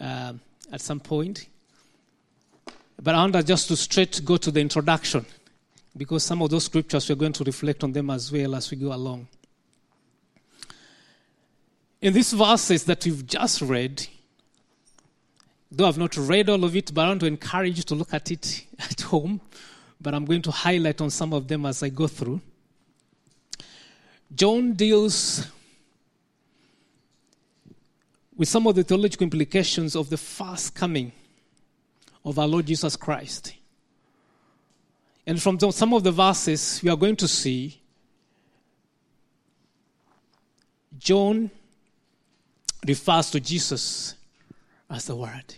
uh, 0.00 0.34
at 0.72 0.80
some 0.80 1.00
point. 1.00 1.46
But 3.02 3.14
I 3.14 3.18
want 3.24 3.46
just 3.46 3.68
to 3.68 3.76
straight 3.76 4.20
go 4.24 4.36
to 4.36 4.50
the 4.50 4.60
introduction 4.60 5.24
because 5.96 6.22
some 6.22 6.42
of 6.42 6.50
those 6.50 6.64
scriptures 6.64 7.08
we're 7.08 7.14
going 7.14 7.32
to 7.32 7.44
reflect 7.44 7.82
on 7.82 7.92
them 7.92 8.10
as 8.10 8.30
well 8.30 8.54
as 8.54 8.70
we 8.70 8.76
go 8.76 8.92
along. 8.92 9.26
In 12.02 12.12
these 12.12 12.32
verses 12.32 12.84
that 12.84 13.04
we've 13.04 13.26
just 13.26 13.62
read, 13.62 14.06
though 15.70 15.86
I've 15.88 15.98
not 15.98 16.16
read 16.16 16.50
all 16.50 16.62
of 16.64 16.76
it, 16.76 16.92
but 16.92 17.04
I 17.04 17.08
want 17.08 17.20
to 17.20 17.26
encourage 17.26 17.78
you 17.78 17.82
to 17.84 17.94
look 17.94 18.12
at 18.12 18.30
it 18.30 18.66
at 18.78 19.00
home. 19.00 19.40
But 20.00 20.14
I'm 20.14 20.24
going 20.24 20.42
to 20.42 20.50
highlight 20.50 21.00
on 21.00 21.10
some 21.10 21.32
of 21.32 21.48
them 21.48 21.66
as 21.66 21.82
I 21.82 21.88
go 21.88 22.06
through. 22.06 22.40
John 24.34 24.74
deals 24.74 25.46
with 28.36 28.48
some 28.48 28.66
of 28.66 28.74
the 28.74 28.84
theological 28.84 29.24
implications 29.24 29.96
of 29.96 30.08
the 30.08 30.16
first 30.16 30.74
coming 30.74 31.12
of 32.24 32.38
our 32.38 32.46
Lord 32.46 32.66
Jesus 32.66 32.96
Christ. 32.96 33.54
And 35.26 35.40
from 35.40 35.58
some 35.58 35.94
of 35.94 36.02
the 36.02 36.12
verses, 36.12 36.80
we 36.82 36.90
are 36.90 36.96
going 36.96 37.16
to 37.16 37.28
see 37.28 37.80
John 40.98 41.50
refers 42.86 43.30
to 43.30 43.40
Jesus 43.40 44.14
as 44.88 45.06
the 45.06 45.16
Word. 45.16 45.54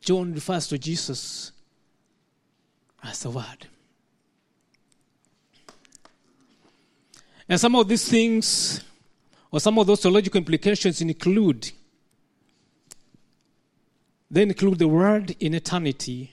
John 0.00 0.34
refers 0.34 0.66
to 0.68 0.78
Jesus 0.78 1.52
as 3.02 3.20
the 3.20 3.30
Word. 3.30 3.66
And 7.48 7.60
some 7.60 7.74
of 7.74 7.88
these 7.88 8.08
things, 8.08 8.82
or 9.50 9.60
some 9.60 9.78
of 9.78 9.86
those 9.86 10.00
theological 10.00 10.38
implications, 10.38 11.00
include 11.00 11.70
they 14.30 14.42
include 14.42 14.78
the 14.78 14.88
Word 14.88 15.34
in 15.40 15.54
eternity 15.54 16.32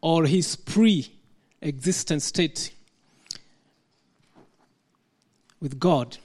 or 0.00 0.24
his 0.26 0.54
pre 0.54 1.12
existent 1.60 2.22
state 2.22 2.72
with 5.60 5.80
God. 5.80 6.18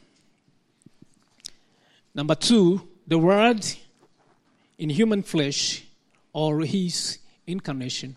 Number 2.14 2.36
two, 2.36 2.88
the 3.08 3.18
Word 3.18 3.66
in 4.78 4.90
human 4.90 5.24
flesh 5.24 5.84
or 6.32 6.62
his 6.62 7.20
incarnation. 7.48 8.16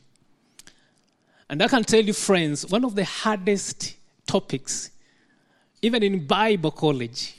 And 1.48 1.62
I 1.62 1.68
can 1.68 1.84
tell 1.84 2.00
you, 2.00 2.12
friends, 2.12 2.66
one 2.66 2.84
of 2.84 2.94
the 2.94 3.04
hardest 3.04 3.96
topics, 4.26 4.90
even 5.80 6.02
in 6.02 6.26
Bible 6.26 6.72
college, 6.72 7.36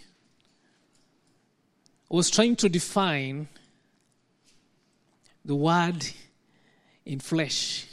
was 2.09 2.29
trying 2.29 2.55
to 2.55 2.69
define 2.69 3.49
the 5.47 5.55
Word 5.55 6.05
in 7.05 7.19
flesh. 7.19 7.87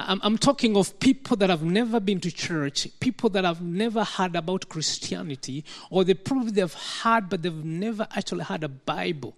I'm, 0.00 0.20
I'm, 0.22 0.36
talking 0.36 0.76
of 0.76 1.00
people 1.00 1.36
that 1.38 1.48
have 1.48 1.62
never 1.62 2.00
been 2.00 2.20
to 2.20 2.30
church, 2.30 2.88
people 3.00 3.30
that 3.30 3.44
have 3.44 3.62
never 3.62 4.04
heard 4.04 4.36
about 4.36 4.68
Christianity, 4.68 5.64
or 5.90 6.04
they 6.04 6.14
probably 6.14 6.60
have 6.60 6.74
heard, 6.74 7.28
but 7.28 7.42
they've 7.42 7.64
never 7.64 8.06
actually 8.14 8.44
had 8.44 8.64
a 8.64 8.68
Bible 8.68 9.34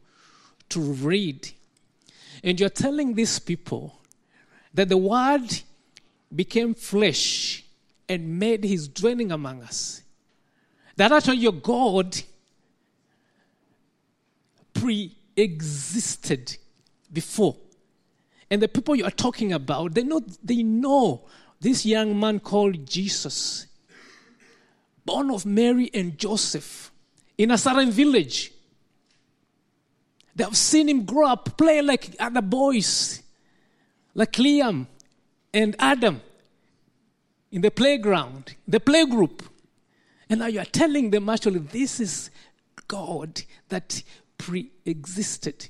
to 0.71 0.81
read. 0.81 1.51
And 2.43 2.59
you're 2.59 2.69
telling 2.71 3.15
these 3.15 3.39
people 3.39 4.01
that 4.73 4.89
the 4.89 4.97
Word 4.97 5.61
became 6.35 6.75
flesh 6.75 7.65
and 8.09 8.39
made 8.39 8.65
his 8.65 8.89
dwelling 8.89 9.33
among 9.33 9.63
us. 9.63 10.03
That 10.97 11.13
actually 11.13 11.39
your 11.39 11.53
God 11.53 12.17
pre 14.73 15.17
existed 15.43 16.57
before. 17.13 17.57
And 18.51 18.61
the 18.61 18.69
people 18.69 18.97
you 18.97 19.05
are 19.05 19.11
talking 19.11 19.53
about, 19.53 19.95
they 19.95 20.03
know, 20.03 20.21
they 20.43 20.63
know 20.63 21.27
this 21.61 21.87
young 21.87 22.19
man 22.19 22.41
called 22.41 22.87
Jesus, 22.87 23.67
born 25.05 25.31
of 25.31 25.47
Mary 25.47 25.91
and 25.95 26.19
Joseph 26.19 26.91
in 27.39 27.51
a 27.51 27.59
certain 27.59 27.91
village. 27.91 28.53
They 30.35 30.45
have 30.45 30.57
seen 30.57 30.89
him 30.89 31.05
grow 31.05 31.29
up, 31.29 31.57
play 31.57 31.83
like 31.83 32.17
other 32.19 32.43
boys, 32.43 33.23
like 34.15 34.33
Liam 34.33 34.87
and 35.53 35.77
Adam 35.79 36.21
in 37.53 37.63
the 37.63 37.71
playground, 37.71 38.55
the 38.67 38.81
playgroup. 38.81 39.43
And 40.29 40.41
now 40.41 40.47
you 40.47 40.61
are 40.61 40.65
telling 40.65 41.11
them 41.11 41.29
actually 41.29 41.59
this 41.59 42.01
is 42.01 42.31
God 42.87 43.43
that 43.69 44.03
pre 44.41 44.71
existed 44.87 45.69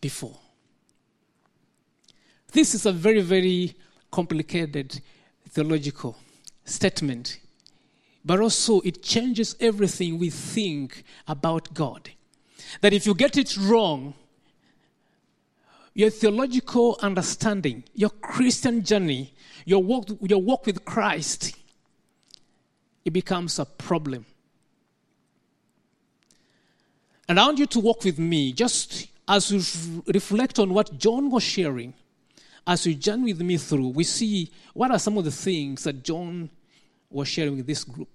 before. 0.00 0.38
This 2.52 2.74
is 2.74 2.86
a 2.86 2.92
very, 2.92 3.22
very 3.22 3.74
complicated 4.12 5.00
theological 5.48 6.16
statement, 6.64 7.40
but 8.24 8.38
also 8.38 8.80
it 8.82 9.02
changes 9.02 9.56
everything 9.58 10.18
we 10.18 10.30
think 10.30 11.02
about 11.26 11.74
God. 11.74 12.10
That 12.82 12.92
if 12.92 13.04
you 13.04 13.14
get 13.14 13.36
it 13.36 13.56
wrong, 13.56 14.14
your 15.92 16.10
theological 16.10 16.98
understanding, 17.02 17.82
your 17.94 18.10
Christian 18.10 18.84
journey, 18.84 19.34
your 19.64 19.82
walk, 19.82 20.08
your 20.22 20.40
walk 20.40 20.66
with 20.66 20.84
Christ, 20.84 21.56
it 23.04 23.12
becomes 23.12 23.58
a 23.58 23.64
problem. 23.64 24.24
And 27.30 27.38
I 27.38 27.46
want 27.46 27.60
you 27.60 27.66
to 27.66 27.78
walk 27.78 28.02
with 28.02 28.18
me 28.18 28.52
just 28.52 29.06
as 29.28 29.52
we 29.52 30.02
reflect 30.12 30.58
on 30.58 30.74
what 30.74 30.98
John 30.98 31.30
was 31.30 31.44
sharing. 31.44 31.94
As 32.66 32.84
you 32.84 32.96
journey 32.96 33.32
with 33.32 33.40
me 33.40 33.56
through, 33.56 33.90
we 33.90 34.02
see 34.02 34.50
what 34.74 34.90
are 34.90 34.98
some 34.98 35.16
of 35.16 35.22
the 35.22 35.30
things 35.30 35.84
that 35.84 36.02
John 36.02 36.50
was 37.08 37.28
sharing 37.28 37.56
with 37.56 37.68
this 37.68 37.84
group. 37.84 38.08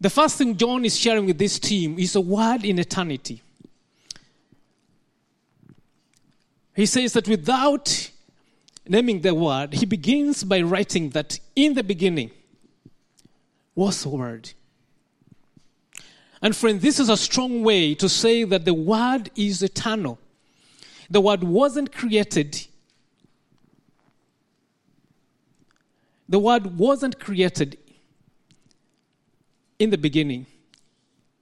The 0.00 0.08
first 0.08 0.38
thing 0.38 0.56
John 0.56 0.84
is 0.84 0.96
sharing 0.96 1.26
with 1.26 1.38
this 1.38 1.58
team 1.58 1.98
is 1.98 2.14
a 2.14 2.20
word 2.20 2.64
in 2.64 2.78
eternity. 2.78 3.42
He 6.76 6.86
says 6.86 7.12
that 7.14 7.26
without 7.26 8.08
naming 8.86 9.20
the 9.20 9.34
word, 9.34 9.74
he 9.74 9.84
begins 9.84 10.44
by 10.44 10.62
writing 10.62 11.10
that 11.10 11.40
in 11.56 11.74
the 11.74 11.82
beginning 11.82 12.30
was 13.74 14.04
the 14.04 14.10
word. 14.10 14.52
And 16.44 16.54
friend, 16.54 16.78
this 16.78 17.00
is 17.00 17.08
a 17.08 17.16
strong 17.16 17.62
way 17.62 17.94
to 17.94 18.06
say 18.06 18.44
that 18.44 18.66
the 18.66 18.74
Word 18.74 19.30
is 19.34 19.62
eternal. 19.62 20.18
The 21.08 21.22
Word 21.22 21.42
wasn't 21.42 21.90
created. 21.90 22.66
The 26.28 26.38
Word 26.38 26.76
wasn't 26.76 27.18
created 27.18 27.78
in 29.78 29.88
the 29.88 29.96
beginning. 29.96 30.44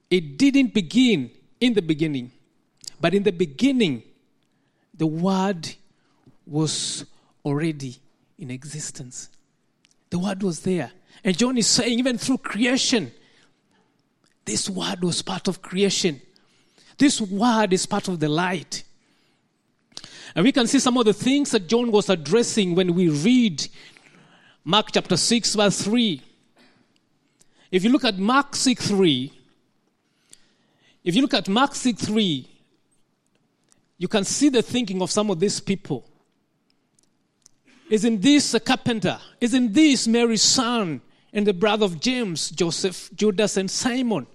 It 0.09 0.37
didn't 0.37 0.73
begin 0.73 1.31
in 1.59 1.73
the 1.73 1.81
beginning. 1.81 2.31
But 3.01 3.13
in 3.13 3.23
the 3.23 3.33
beginning, 3.33 4.03
the 4.93 5.07
Word 5.07 5.69
was 6.45 7.03
already 7.43 7.97
in 8.39 8.49
existence. 8.51 9.27
The 10.11 10.19
Word 10.19 10.43
was 10.43 10.61
there. 10.61 10.93
And 11.25 11.37
John 11.37 11.57
is 11.57 11.67
saying, 11.67 11.99
even 11.99 12.17
through 12.17 12.37
creation, 12.37 13.11
this 14.45 14.69
word 14.69 15.03
was 15.03 15.21
part 15.21 15.47
of 15.47 15.61
creation. 15.61 16.21
This 16.97 17.19
word 17.21 17.73
is 17.73 17.85
part 17.85 18.07
of 18.07 18.19
the 18.19 18.29
light. 18.29 18.83
And 20.35 20.43
we 20.43 20.51
can 20.51 20.67
see 20.67 20.79
some 20.79 20.97
of 20.97 21.05
the 21.05 21.13
things 21.13 21.51
that 21.51 21.67
John 21.67 21.91
was 21.91 22.09
addressing 22.09 22.75
when 22.75 22.93
we 22.93 23.09
read 23.09 23.67
Mark 24.63 24.91
chapter 24.91 25.17
6, 25.17 25.55
verse 25.55 25.81
3. 25.83 26.21
If 27.71 27.83
you 27.83 27.89
look 27.89 28.05
at 28.05 28.17
Mark 28.17 28.55
6 28.55 28.87
3, 28.87 29.33
if 31.03 31.15
you 31.15 31.21
look 31.21 31.33
at 31.33 31.47
Mark 31.47 31.75
6 31.75 32.05
3, 32.05 32.47
you 33.97 34.07
can 34.07 34.23
see 34.23 34.49
the 34.49 34.61
thinking 34.61 35.01
of 35.01 35.11
some 35.11 35.29
of 35.29 35.39
these 35.39 35.59
people. 35.59 36.05
Isn't 37.89 38.21
this 38.21 38.53
a 38.53 38.59
carpenter? 38.59 39.19
Isn't 39.39 39.73
this 39.73 40.07
Mary's 40.07 40.41
son 40.41 41.01
and 41.31 41.45
the 41.45 41.53
brother 41.53 41.85
of 41.85 41.99
James, 41.99 42.49
Joseph, 42.49 43.09
Judas, 43.15 43.57
and 43.57 43.69
Simon? 43.69 44.25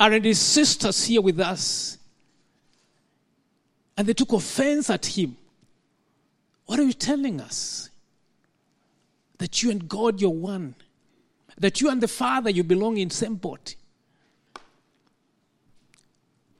Aren't 0.00 0.24
his 0.24 0.38
sisters 0.38 1.04
here 1.04 1.20
with 1.20 1.40
us? 1.40 1.98
And 3.96 4.06
they 4.06 4.14
took 4.14 4.32
offense 4.32 4.90
at 4.90 5.04
him. 5.04 5.36
What 6.66 6.78
are 6.78 6.84
you 6.84 6.92
telling 6.92 7.40
us? 7.40 7.90
That 9.38 9.62
you 9.62 9.70
and 9.70 9.88
God, 9.88 10.20
you're 10.20 10.30
one. 10.30 10.74
That 11.58 11.80
you 11.80 11.90
and 11.90 12.00
the 12.00 12.08
Father, 12.08 12.50
you 12.50 12.62
belong 12.62 12.98
in 12.98 13.10
same 13.10 13.34
boat. 13.34 13.74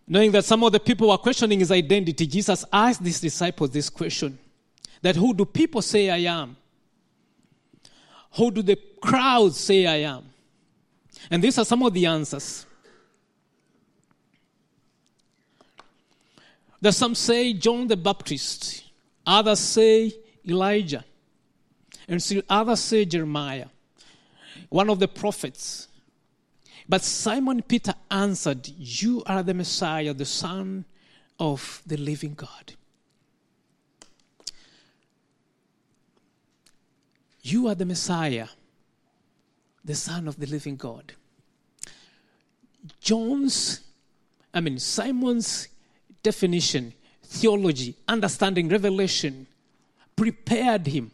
Knowing 0.09 0.33
that 0.33 0.45
some 0.45 0.64
of 0.64 0.73
the 0.73 0.80
people 0.80 1.09
were 1.09 1.18
questioning 1.18 1.61
his 1.61 1.71
identity, 1.71 2.26
Jesus 2.26 2.64
asked 2.73 3.04
these 3.04 3.21
disciples 3.21 3.71
this 3.71 3.90
question 3.90 4.38
that 5.02 5.14
who 5.14 5.35
do 5.35 5.45
people 5.45 5.83
say 5.83 6.11
I 6.11 6.33
am? 6.33 6.57
Who 8.33 8.50
do 8.50 8.62
the 8.62 8.76
crowds 9.00 9.59
say 9.59 9.87
I 9.87 10.11
am? 10.11 10.25
And 11.30 11.42
these 11.42 11.59
are 11.59 11.64
some 11.64 11.83
of 11.83 11.92
the 11.92 12.07
answers. 12.07 12.66
That 16.80 16.92
some 16.92 17.14
say 17.14 17.52
John 17.54 17.88
the 17.88 17.97
Baptist, 17.97 18.85
others 19.26 19.58
say 19.58 20.12
Elijah, 20.47 21.04
and 22.06 22.23
still 22.23 22.42
others 22.49 22.80
say 22.80 23.04
Jeremiah, 23.04 23.66
one 24.68 24.88
of 24.88 24.99
the 24.99 25.08
prophets. 25.08 25.88
But 26.88 27.02
Simon 27.02 27.62
Peter 27.62 27.94
answered, 28.11 28.68
You 28.68 29.23
are 29.26 29.42
the 29.42 29.54
Messiah, 29.54 30.14
the 30.14 30.25
Son 30.25 30.85
of 31.38 31.82
the 31.87 31.97
living 31.97 32.35
God. 32.35 32.75
You 37.42 37.68
are 37.68 37.75
the 37.75 37.85
Messiah, 37.85 38.49
the 39.85 39.94
Son 39.94 40.28
of 40.28 40.38
the 40.38 40.47
living 40.47 40.76
God. 40.76 41.14
John's, 43.00 43.80
I 44.52 44.61
mean, 44.61 44.78
Simon's 44.78 45.68
definition, 46.22 46.92
theology, 47.22 47.94
understanding, 48.06 48.68
revelation 48.68 49.46
prepared 50.16 50.87
him 50.87 51.10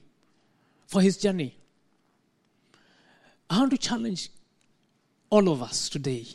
for 0.87 1.01
his 1.01 1.17
journey. 1.17 1.55
I 3.51 3.59
want 3.59 3.73
to 3.73 3.79
challenge 3.79 4.31
all 5.31 5.49
of 5.49 5.63
us 5.63 5.89
today. 5.89 6.27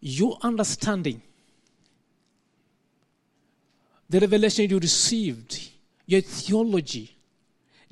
Your 0.00 0.38
understanding, 0.42 1.20
the 4.08 4.20
revelation 4.20 4.70
you 4.70 4.78
received, 4.78 5.70
your 6.06 6.20
theology, 6.20 7.16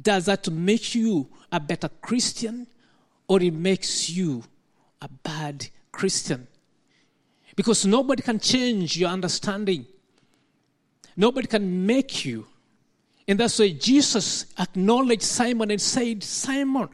does 0.00 0.26
that 0.26 0.48
make 0.50 0.94
you 0.94 1.28
a 1.50 1.60
better 1.60 1.88
Christian 2.00 2.66
or 3.28 3.42
it 3.42 3.52
makes 3.52 4.10
you 4.10 4.44
a 5.00 5.08
bad 5.08 5.66
Christian? 5.92 6.46
Because 7.56 7.86
nobody 7.86 8.22
can 8.22 8.38
change 8.38 8.96
your 8.96 9.10
understanding. 9.10 9.86
Nobody 11.16 11.46
can 11.46 11.86
make 11.86 12.24
you. 12.24 12.46
And 13.26 13.40
that's 13.40 13.58
why 13.58 13.70
Jesus 13.70 14.46
acknowledged 14.58 15.22
Simon 15.22 15.70
and 15.70 15.80
said, 15.80 16.22
Simon, 16.22 16.88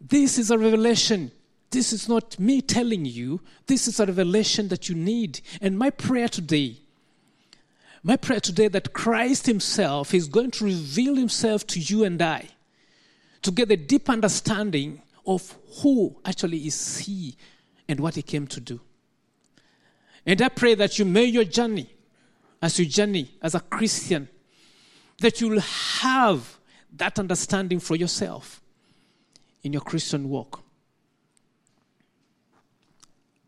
this 0.00 0.38
is 0.38 0.50
a 0.50 0.58
revelation. 0.58 1.30
This 1.70 1.92
is 1.92 2.08
not 2.08 2.38
me 2.38 2.60
telling 2.60 3.04
you. 3.04 3.40
This 3.66 3.88
is 3.88 4.00
a 4.00 4.06
revelation 4.06 4.68
that 4.68 4.88
you 4.88 4.94
need. 4.94 5.40
And 5.60 5.78
my 5.78 5.90
prayer 5.90 6.28
today, 6.28 6.76
my 8.02 8.16
prayer 8.16 8.40
today 8.40 8.68
that 8.68 8.92
Christ 8.92 9.46
Himself 9.46 10.14
is 10.14 10.28
going 10.28 10.50
to 10.52 10.64
reveal 10.64 11.14
Himself 11.16 11.66
to 11.68 11.80
you 11.80 12.04
and 12.04 12.20
I 12.20 12.46
to 13.42 13.50
get 13.50 13.70
a 13.70 13.76
deep 13.76 14.10
understanding 14.10 15.02
of 15.26 15.56
who 15.82 16.16
actually 16.24 16.66
is 16.66 16.98
He 16.98 17.36
and 17.88 18.00
what 18.00 18.16
He 18.16 18.22
came 18.22 18.46
to 18.48 18.60
do. 18.60 18.80
And 20.28 20.42
I 20.42 20.50
pray 20.50 20.74
that 20.74 20.98
you 20.98 21.06
may 21.06 21.24
your 21.24 21.44
journey, 21.44 21.88
as 22.60 22.78
you 22.78 22.84
journey 22.84 23.30
as 23.40 23.54
a 23.54 23.60
Christian, 23.60 24.28
that 25.22 25.40
you 25.40 25.48
will 25.48 25.60
have 26.02 26.58
that 26.94 27.18
understanding 27.18 27.80
for 27.80 27.96
yourself 27.96 28.60
in 29.62 29.72
your 29.72 29.80
Christian 29.80 30.28
walk. 30.28 30.62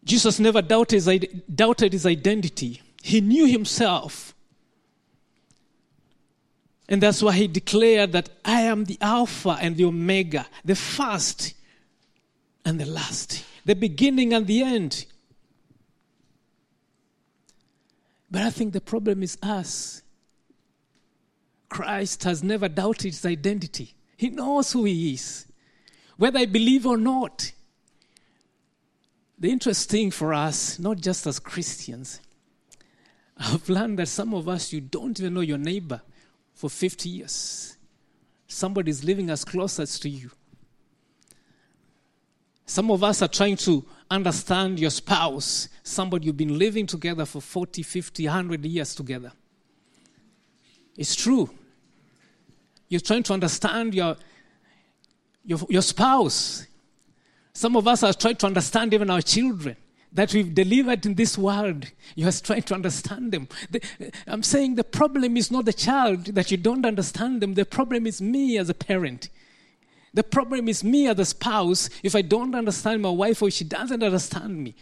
Jesus 0.04 0.40
never 0.40 0.62
doubted 0.62 1.04
his, 1.04 1.26
doubted 1.54 1.92
his 1.92 2.06
identity. 2.06 2.80
He 3.02 3.20
knew 3.20 3.44
himself. 3.44 4.34
And 6.88 7.02
that's 7.02 7.22
why 7.22 7.34
he 7.34 7.46
declared 7.46 8.12
that 8.12 8.30
I 8.42 8.62
am 8.62 8.86
the 8.86 8.96
Alpha 9.02 9.58
and 9.60 9.76
the 9.76 9.84
Omega, 9.84 10.46
the 10.64 10.76
first 10.76 11.52
and 12.64 12.80
the 12.80 12.86
last, 12.86 13.44
the 13.66 13.74
beginning 13.74 14.32
and 14.32 14.46
the 14.46 14.62
end. 14.62 15.04
But 18.30 18.42
I 18.42 18.50
think 18.50 18.72
the 18.72 18.80
problem 18.80 19.22
is 19.22 19.36
us. 19.42 20.02
Christ 21.68 22.24
has 22.24 22.42
never 22.42 22.68
doubted 22.68 23.12
his 23.12 23.24
identity. 23.26 23.94
He 24.16 24.28
knows 24.28 24.72
who 24.72 24.84
he 24.84 25.14
is, 25.14 25.46
whether 26.16 26.38
I 26.38 26.46
believe 26.46 26.86
or 26.86 26.96
not. 26.96 27.52
The 29.38 29.50
interesting 29.50 29.98
thing 29.98 30.10
for 30.10 30.34
us, 30.34 30.78
not 30.78 30.98
just 30.98 31.26
as 31.26 31.38
Christians, 31.38 32.20
I've 33.38 33.68
learned 33.68 33.98
that 33.98 34.08
some 34.08 34.34
of 34.34 34.48
us, 34.48 34.72
you 34.72 34.82
don't 34.82 35.18
even 35.18 35.34
know 35.34 35.40
your 35.40 35.58
neighbor 35.58 36.02
for 36.52 36.68
50 36.68 37.08
years. 37.08 37.78
Somebody 38.46 38.90
is 38.90 39.02
living 39.02 39.30
as 39.30 39.44
close 39.44 39.80
as 39.80 39.98
to 40.00 40.10
you. 40.10 40.30
Some 42.70 42.92
of 42.92 43.02
us 43.02 43.20
are 43.20 43.26
trying 43.26 43.56
to 43.56 43.84
understand 44.08 44.78
your 44.78 44.90
spouse, 44.90 45.68
somebody 45.82 46.26
you've 46.26 46.36
been 46.36 46.56
living 46.56 46.86
together 46.86 47.24
for 47.24 47.40
40, 47.40 47.82
50, 47.82 48.26
100 48.26 48.64
years 48.64 48.94
together. 48.94 49.32
It's 50.96 51.16
true. 51.16 51.50
You're 52.88 53.00
trying 53.00 53.24
to 53.24 53.32
understand 53.32 53.92
your, 53.92 54.16
your, 55.44 55.58
your 55.68 55.82
spouse. 55.82 56.68
Some 57.54 57.74
of 57.74 57.88
us 57.88 58.04
are 58.04 58.12
trying 58.12 58.36
to 58.36 58.46
understand 58.46 58.94
even 58.94 59.10
our 59.10 59.22
children 59.22 59.74
that 60.12 60.32
we've 60.32 60.54
delivered 60.54 61.04
in 61.06 61.16
this 61.16 61.36
world. 61.36 61.90
You 62.14 62.28
are 62.28 62.32
trying 62.32 62.62
to 62.62 62.74
understand 62.74 63.32
them. 63.32 63.48
The, 63.68 63.82
I'm 64.28 64.44
saying 64.44 64.76
the 64.76 64.84
problem 64.84 65.36
is 65.36 65.50
not 65.50 65.64
the 65.64 65.72
child 65.72 66.26
that 66.26 66.52
you 66.52 66.56
don't 66.56 66.86
understand 66.86 67.42
them. 67.42 67.54
The 67.54 67.64
problem 67.64 68.06
is 68.06 68.22
me 68.22 68.58
as 68.58 68.70
a 68.70 68.74
parent. 68.74 69.28
The 70.12 70.24
problem 70.24 70.68
is 70.68 70.82
me 70.82 71.06
as 71.06 71.18
a 71.18 71.24
spouse 71.24 71.88
if 72.02 72.16
I 72.16 72.22
don't 72.22 72.54
understand 72.54 73.02
my 73.02 73.10
wife 73.10 73.42
or 73.42 73.50
she 73.50 73.64
doesn't 73.64 74.02
understand 74.02 74.62
me. 74.62 74.74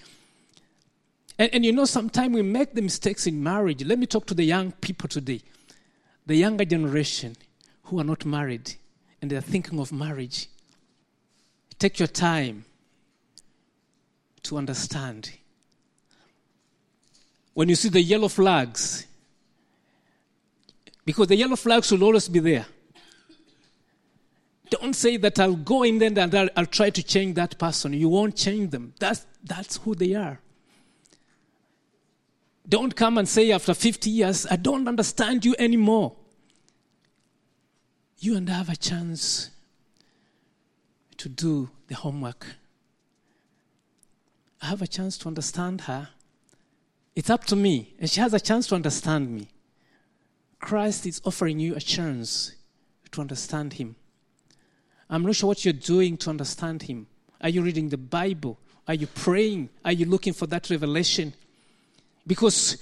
And, 1.39 1.55
and 1.55 1.65
you 1.65 1.73
know, 1.73 1.85
sometimes 1.85 2.35
we 2.35 2.43
make 2.43 2.75
the 2.75 2.83
mistakes 2.83 3.27
in 3.27 3.43
marriage. 3.43 3.85
Let 3.85 3.99
me 3.99 4.07
talk 4.07 4.27
to 4.27 4.35
the 4.35 4.45
young 4.45 4.73
people 4.73 5.09
today, 5.09 5.43
the 6.27 6.35
younger 6.35 6.65
generation 6.65 7.37
who 7.85 8.01
are 8.01 8.05
not 8.05 8.25
married 8.25 8.75
and 9.21 9.31
they're 9.31 9.41
thinking 9.41 9.79
of 9.79 9.93
marriage. 9.93 10.49
Take 11.79 11.99
your 11.99 12.09
time 12.09 12.65
to 14.45 14.57
understand. 14.57 15.31
When 17.55 17.69
you 17.69 17.75
see 17.75 17.89
the 17.89 18.01
yellow 18.01 18.29
flags, 18.29 19.07
because 21.05 21.29
the 21.29 21.37
yellow 21.37 21.57
flags 21.57 21.91
will 21.91 22.05
always 22.05 22.29
be 22.29 22.39
there. 22.39 22.67
Don't 24.71 24.95
say 24.95 25.17
that 25.17 25.39
I'll 25.39 25.57
go 25.57 25.83
in 25.83 25.99
there 25.99 26.13
and 26.17 26.35
I'll, 26.35 26.49
I'll, 26.57 26.67
try 26.67 26.91
to 26.91 27.03
change 27.03 27.37
that 27.37 27.59
person. 27.59 27.93
You 27.93 28.09
won't 28.09 28.37
change 28.37 28.71
them. 28.71 28.95
That's, 28.99 29.27
that's 29.43 29.79
who 29.79 29.95
they 29.95 30.15
are. 30.15 30.41
Don't 32.69 32.95
come 32.95 33.17
and 33.17 33.29
say 33.29 33.51
after 33.51 33.73
50 33.73 34.11
years, 34.11 34.47
I 34.51 34.57
don't 34.57 34.87
understand 34.87 35.45
you 35.45 35.55
anymore. 35.59 36.17
You 38.19 38.37
and 38.37 38.51
I 38.51 38.55
have 38.55 38.69
a 38.69 38.77
chance 38.77 39.51
to 41.17 41.29
do 41.29 41.71
the 41.87 41.95
homework. 41.95 42.47
I 44.61 44.67
have 44.67 44.83
a 44.83 44.87
chance 44.87 45.17
to 45.19 45.29
understand 45.29 45.83
her. 45.83 46.09
It's 47.15 47.31
up 47.31 47.45
to 47.47 47.57
me, 47.57 47.95
and 47.99 48.11
she 48.11 48.21
has 48.21 48.35
a 48.35 48.41
chance 48.41 48.67
to 48.69 48.75
understand 48.75 49.31
me. 49.31 49.49
Christ 50.61 51.07
is 51.07 51.21
offering 51.25 51.59
you 51.59 51.75
a 51.75 51.81
chance 51.81 52.55
to 53.13 53.21
understand 53.21 53.75
him. 53.75 53.97
I'm 55.11 55.23
not 55.23 55.37
sure 55.37 55.49
what 55.49 55.65
you're 55.65 55.73
doing 55.73 56.17
to 56.19 56.31
understand 56.31 56.83
him. 56.83 57.07
Are 57.41 57.49
you 57.49 57.63
reading 57.63 57.89
the 57.89 57.97
Bible? 57.97 58.59
Are 58.87 58.95
you 58.95 59.07
praying? 59.07 59.71
Are 59.85 59.93
you 59.93 60.07
looking 60.07 60.33
for 60.33 60.47
that 60.47 60.69
revelation? 60.71 61.35
Because 62.27 62.79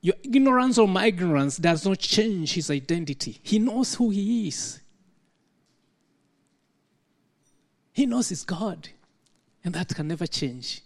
your 0.00 0.14
ignorance 0.22 0.78
or 0.78 0.88
my 0.88 1.06
ignorance 1.06 1.56
does 1.56 1.84
not 1.84 1.98
change 1.98 2.54
his 2.54 2.70
identity. 2.70 3.38
He 3.42 3.58
knows 3.58 3.94
who 3.94 4.10
he 4.10 4.48
is. 4.48 4.80
He 7.92 8.06
knows 8.06 8.30
he's 8.30 8.44
God, 8.44 8.88
and 9.64 9.74
that 9.74 9.94
can 9.94 10.08
never 10.08 10.26
change. 10.26 10.82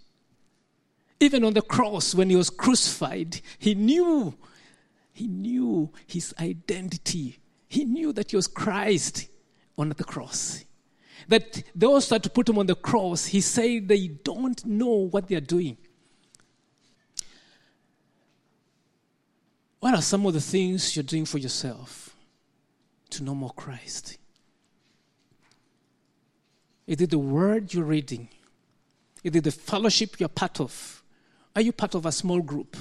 Even 1.20 1.44
on 1.44 1.54
the 1.54 1.62
cross, 1.62 2.14
when 2.14 2.28
he 2.28 2.36
was 2.36 2.50
crucified, 2.50 3.40
he 3.58 3.74
knew, 3.74 4.34
he 5.12 5.28
knew 5.28 5.90
his 6.06 6.34
identity. 6.40 7.38
He 7.68 7.84
knew 7.84 8.12
that 8.12 8.30
he 8.30 8.36
was 8.36 8.48
Christ 8.48 9.28
on 9.76 9.88
the 9.90 10.04
cross. 10.04 10.64
That 11.28 11.62
those 11.74 12.08
that 12.08 12.32
put 12.34 12.48
him 12.48 12.58
on 12.58 12.66
the 12.66 12.74
cross, 12.74 13.26
he 13.26 13.40
said 13.40 13.88
they 13.88 14.08
don't 14.08 14.64
know 14.64 15.08
what 15.10 15.28
they 15.28 15.36
are 15.36 15.40
doing. 15.40 15.76
What 19.80 19.94
are 19.94 20.02
some 20.02 20.24
of 20.26 20.34
the 20.34 20.40
things 20.40 20.96
you're 20.96 21.02
doing 21.02 21.24
for 21.24 21.38
yourself? 21.38 22.14
to 23.14 23.24
know 23.24 23.34
more 23.34 23.50
Christ? 23.50 24.18
Is 26.86 27.00
it 27.00 27.10
the 27.10 27.18
word 27.18 27.72
you're 27.72 27.84
reading? 27.84 28.28
Is 29.22 29.34
it 29.34 29.44
the 29.44 29.50
fellowship 29.50 30.20
you're 30.20 30.28
part 30.28 30.60
of? 30.60 31.02
Are 31.56 31.62
you 31.62 31.72
part 31.72 31.94
of 31.94 32.04
a 32.04 32.12
small 32.12 32.42
group? 32.42 32.76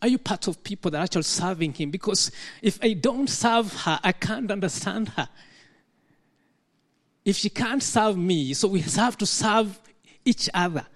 Are 0.00 0.08
you 0.08 0.18
part 0.18 0.46
of 0.46 0.62
people 0.62 0.90
that 0.90 0.98
are 0.98 1.04
actually 1.04 1.22
serving 1.22 1.72
Him? 1.74 1.90
Because 1.90 2.30
if 2.60 2.78
I 2.82 2.92
don't 2.92 3.28
serve 3.28 3.72
her, 3.82 3.98
I 4.02 4.12
can't 4.12 4.50
understand 4.50 5.08
her. 5.10 5.28
If 7.24 7.36
she 7.36 7.50
can't 7.50 7.82
serve 7.82 8.16
me, 8.16 8.52
so 8.54 8.68
we 8.68 8.80
have 8.80 9.16
to 9.18 9.26
serve 9.26 9.78
each 10.24 10.48
other. 10.52 10.86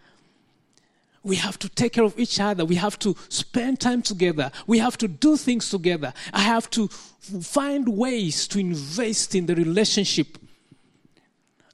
We 1.22 1.36
have 1.36 1.58
to 1.58 1.68
take 1.68 1.94
care 1.94 2.04
of 2.04 2.18
each 2.18 2.38
other. 2.38 2.64
We 2.64 2.76
have 2.76 2.98
to 3.00 3.16
spend 3.28 3.80
time 3.80 4.00
together. 4.00 4.52
We 4.66 4.78
have 4.78 4.96
to 4.98 5.08
do 5.08 5.36
things 5.36 5.68
together. 5.68 6.12
I 6.32 6.40
have 6.40 6.70
to 6.70 6.86
find 6.86 7.88
ways 7.88 8.46
to 8.48 8.60
invest 8.60 9.34
in 9.34 9.46
the 9.46 9.56
relationship. 9.56 10.38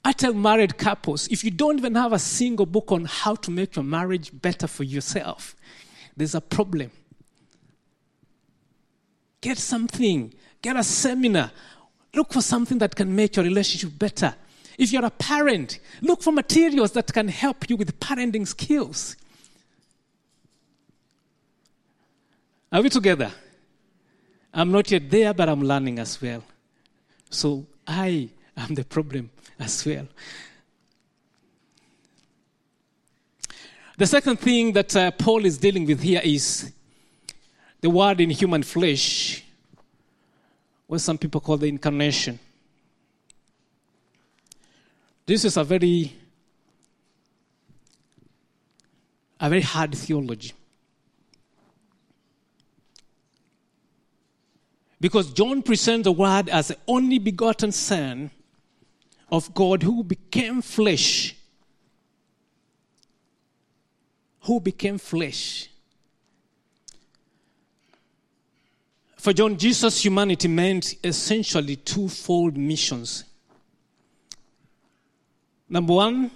I 0.03 0.11
tell 0.11 0.33
married 0.33 0.77
couples 0.77 1.27
if 1.27 1.43
you 1.43 1.51
don't 1.51 1.77
even 1.77 1.95
have 1.95 2.13
a 2.13 2.19
single 2.19 2.65
book 2.65 2.91
on 2.91 3.05
how 3.05 3.35
to 3.35 3.51
make 3.51 3.75
your 3.75 3.85
marriage 3.85 4.31
better 4.33 4.67
for 4.67 4.83
yourself, 4.83 5.55
there's 6.17 6.35
a 6.35 6.41
problem. 6.41 6.91
Get 9.39 9.57
something, 9.57 10.33
get 10.61 10.75
a 10.75 10.83
seminar, 10.83 11.51
look 12.13 12.33
for 12.33 12.41
something 12.41 12.77
that 12.79 12.95
can 12.95 13.15
make 13.15 13.35
your 13.35 13.45
relationship 13.45 13.97
better. 13.97 14.35
If 14.77 14.91
you're 14.91 15.05
a 15.05 15.11
parent, 15.11 15.79
look 16.01 16.21
for 16.21 16.31
materials 16.31 16.91
that 16.93 17.13
can 17.13 17.27
help 17.27 17.69
you 17.69 17.75
with 17.75 17.99
parenting 17.99 18.47
skills. 18.47 19.15
Are 22.71 22.81
we 22.81 22.89
together? 22.89 23.31
I'm 24.53 24.71
not 24.71 24.89
yet 24.89 25.09
there, 25.09 25.33
but 25.33 25.47
I'm 25.47 25.61
learning 25.61 25.99
as 25.99 26.21
well. 26.21 26.43
So 27.29 27.65
I 27.87 28.29
am 28.57 28.73
the 28.73 28.83
problem 28.83 29.29
as 29.59 29.85
well. 29.85 30.07
The 33.95 34.07
second 34.07 34.39
thing 34.39 34.73
that 34.73 34.95
uh, 34.95 35.11
Paul 35.11 35.45
is 35.45 35.57
dealing 35.59 35.85
with 35.85 36.01
here 36.01 36.21
is 36.23 36.71
the 37.79 37.89
word 37.89 38.21
in 38.21 38.31
human 38.31 38.63
flesh, 38.63 39.43
what 40.87 40.99
some 40.99 41.17
people 41.17 41.41
call 41.41 41.57
the 41.57 41.67
incarnation. 41.67 42.39
This 45.25 45.45
is 45.45 45.57
a 45.57 45.63
very 45.63 46.13
a 49.39 49.49
very 49.49 49.61
hard 49.61 49.93
theology. 49.95 50.53
Because 55.01 55.33
John 55.33 55.61
presents 55.61 56.05
the 56.05 56.13
word 56.13 56.47
as 56.47 56.69
the 56.69 56.77
only 56.87 57.19
begotten 57.19 57.73
Son 57.73 58.31
of 59.29 59.53
God 59.53 59.83
who 59.83 60.01
became 60.01 60.61
flesh. 60.61 61.35
Who 64.43 64.61
became 64.61 64.97
flesh. 64.97 65.69
For 69.17 69.33
John, 69.33 69.57
Jesus' 69.57 70.05
humanity 70.05 70.47
meant 70.47 70.95
essentially 71.03 71.75
twofold 71.75 72.55
missions. 72.55 73.25
Number 75.73 75.93
one, 75.93 76.29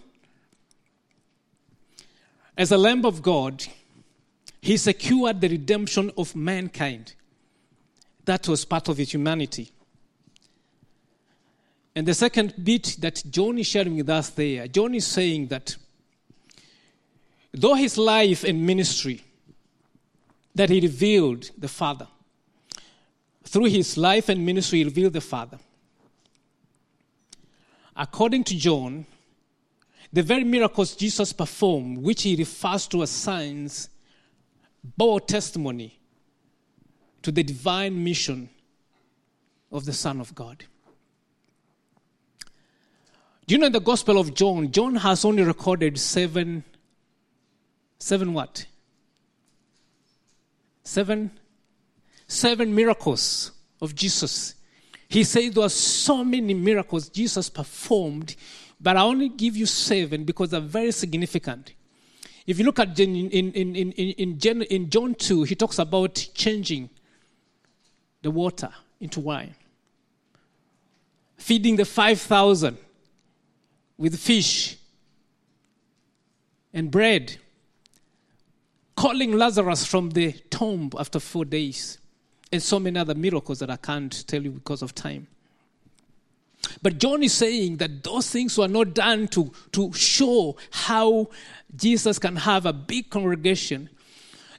as 2.57 2.71
a 2.71 2.77
Lamb 2.77 3.05
of 3.05 3.21
God, 3.21 3.63
he 4.59 4.77
secured 4.77 5.41
the 5.41 5.47
redemption 5.47 6.11
of 6.17 6.35
mankind. 6.35 7.13
That 8.25 8.47
was 8.47 8.65
part 8.65 8.89
of 8.89 8.97
his 8.97 9.13
humanity. 9.13 9.69
And 11.95 12.07
the 12.07 12.15
second 12.15 12.55
bit 12.63 12.97
that 12.97 13.21
John 13.29 13.59
is 13.59 13.67
sharing 13.67 13.97
with 13.97 14.09
us 14.09 14.31
there, 14.31 14.67
John 14.67 14.95
is 14.95 15.05
saying 15.05 15.49
that 15.49 15.75
though 17.53 17.75
his 17.75 17.95
life 17.95 18.43
and 18.43 18.65
ministry, 18.65 19.21
that 20.55 20.71
he 20.71 20.79
revealed 20.79 21.51
the 21.55 21.67
Father. 21.67 22.07
Through 23.43 23.65
his 23.65 23.97
life 23.97 24.29
and 24.29 24.43
ministry, 24.43 24.79
he 24.79 24.85
revealed 24.85 25.13
the 25.13 25.21
Father. 25.21 25.59
According 27.95 28.43
to 28.45 28.57
John, 28.57 29.05
the 30.17 30.23
very 30.23 30.43
miracles 30.43 30.95
Jesus 30.95 31.31
performed, 31.31 31.99
which 31.99 32.23
he 32.23 32.35
refers 32.35 32.87
to 32.87 33.03
as 33.03 33.11
signs, 33.11 33.87
bore 34.97 35.21
testimony 35.21 35.99
to 37.21 37.31
the 37.31 37.43
divine 37.43 38.03
mission 38.03 38.49
of 39.71 39.85
the 39.85 39.93
Son 39.93 40.19
of 40.19 40.33
God. 40.33 40.65
Do 43.45 43.53
you 43.53 43.59
know 43.59 43.67
in 43.67 43.73
the 43.73 43.79
Gospel 43.79 44.17
of 44.17 44.33
John, 44.33 44.71
John 44.71 44.95
has 44.95 45.23
only 45.23 45.43
recorded 45.43 45.99
seven, 45.99 46.63
seven 47.99 48.33
what? 48.33 48.65
Seven, 50.83 51.29
seven 52.27 52.73
miracles 52.73 53.51
of 53.79 53.93
Jesus. 53.93 54.55
He 55.09 55.23
said 55.23 55.53
there 55.53 55.61
were 55.61 55.69
so 55.69 56.23
many 56.23 56.55
miracles 56.55 57.07
Jesus 57.07 57.51
performed 57.51 58.35
but 58.79 58.95
I 58.95 59.01
only 59.01 59.29
give 59.29 59.55
you 59.55 59.65
seven 59.65 60.23
because 60.23 60.51
they're 60.51 60.59
very 60.59 60.91
significant. 60.91 61.73
If 62.45 62.59
you 62.59 62.65
look 62.65 62.79
at 62.79 62.97
in, 62.99 63.15
in, 63.15 63.51
in, 63.51 63.75
in, 63.75 63.91
in, 63.91 64.89
John 64.89 65.15
2, 65.15 65.43
he 65.43 65.55
talks 65.55 65.79
about 65.79 66.15
changing 66.33 66.89
the 68.21 68.31
water 68.31 68.69
into 69.01 69.19
wine, 69.19 69.55
feeding 71.37 71.75
the 71.75 71.85
5,000 71.85 72.77
with 73.97 74.17
fish 74.17 74.77
and 76.73 76.89
bread, 76.91 77.37
calling 78.95 79.33
Lazarus 79.33 79.85
from 79.85 80.11
the 80.11 80.33
tomb 80.49 80.91
after 80.97 81.19
four 81.19 81.43
days, 81.43 81.97
and 82.51 82.61
so 82.61 82.79
many 82.79 82.97
other 82.97 83.15
miracles 83.15 83.59
that 83.59 83.69
I 83.69 83.77
can't 83.77 84.25
tell 84.27 84.41
you 84.41 84.51
because 84.51 84.81
of 84.81 84.95
time. 84.95 85.27
But 86.81 86.97
John 86.99 87.23
is 87.23 87.33
saying 87.33 87.77
that 87.77 88.03
those 88.03 88.29
things 88.29 88.57
were 88.57 88.67
not 88.67 88.93
done 88.93 89.27
to, 89.29 89.51
to 89.73 89.93
show 89.93 90.57
how 90.71 91.29
Jesus 91.75 92.19
can 92.19 92.35
have 92.37 92.65
a 92.65 92.73
big 92.73 93.09
congregation. 93.09 93.89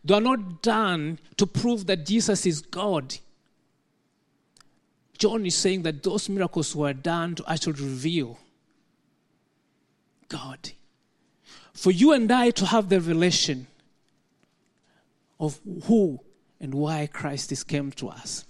They 0.04 0.14
are 0.14 0.20
not 0.20 0.62
done 0.62 1.18
to 1.36 1.46
prove 1.46 1.86
that 1.86 2.06
Jesus 2.06 2.46
is 2.46 2.62
God. 2.62 3.16
John 5.18 5.44
is 5.44 5.56
saying 5.56 5.82
that 5.82 6.02
those 6.02 6.28
miracles 6.28 6.74
were 6.76 6.92
done 6.92 7.34
to 7.36 7.44
actually 7.48 7.82
reveal 7.82 8.38
God. 10.28 10.70
For 11.72 11.90
you 11.90 12.12
and 12.12 12.30
I 12.30 12.50
to 12.50 12.66
have 12.66 12.88
the 12.88 13.00
revelation 13.00 13.66
of 15.40 15.58
who 15.84 16.20
and 16.60 16.74
why 16.74 17.06
Christ 17.06 17.52
is 17.52 17.64
came 17.64 17.92
to 17.92 18.08
us. 18.08 18.44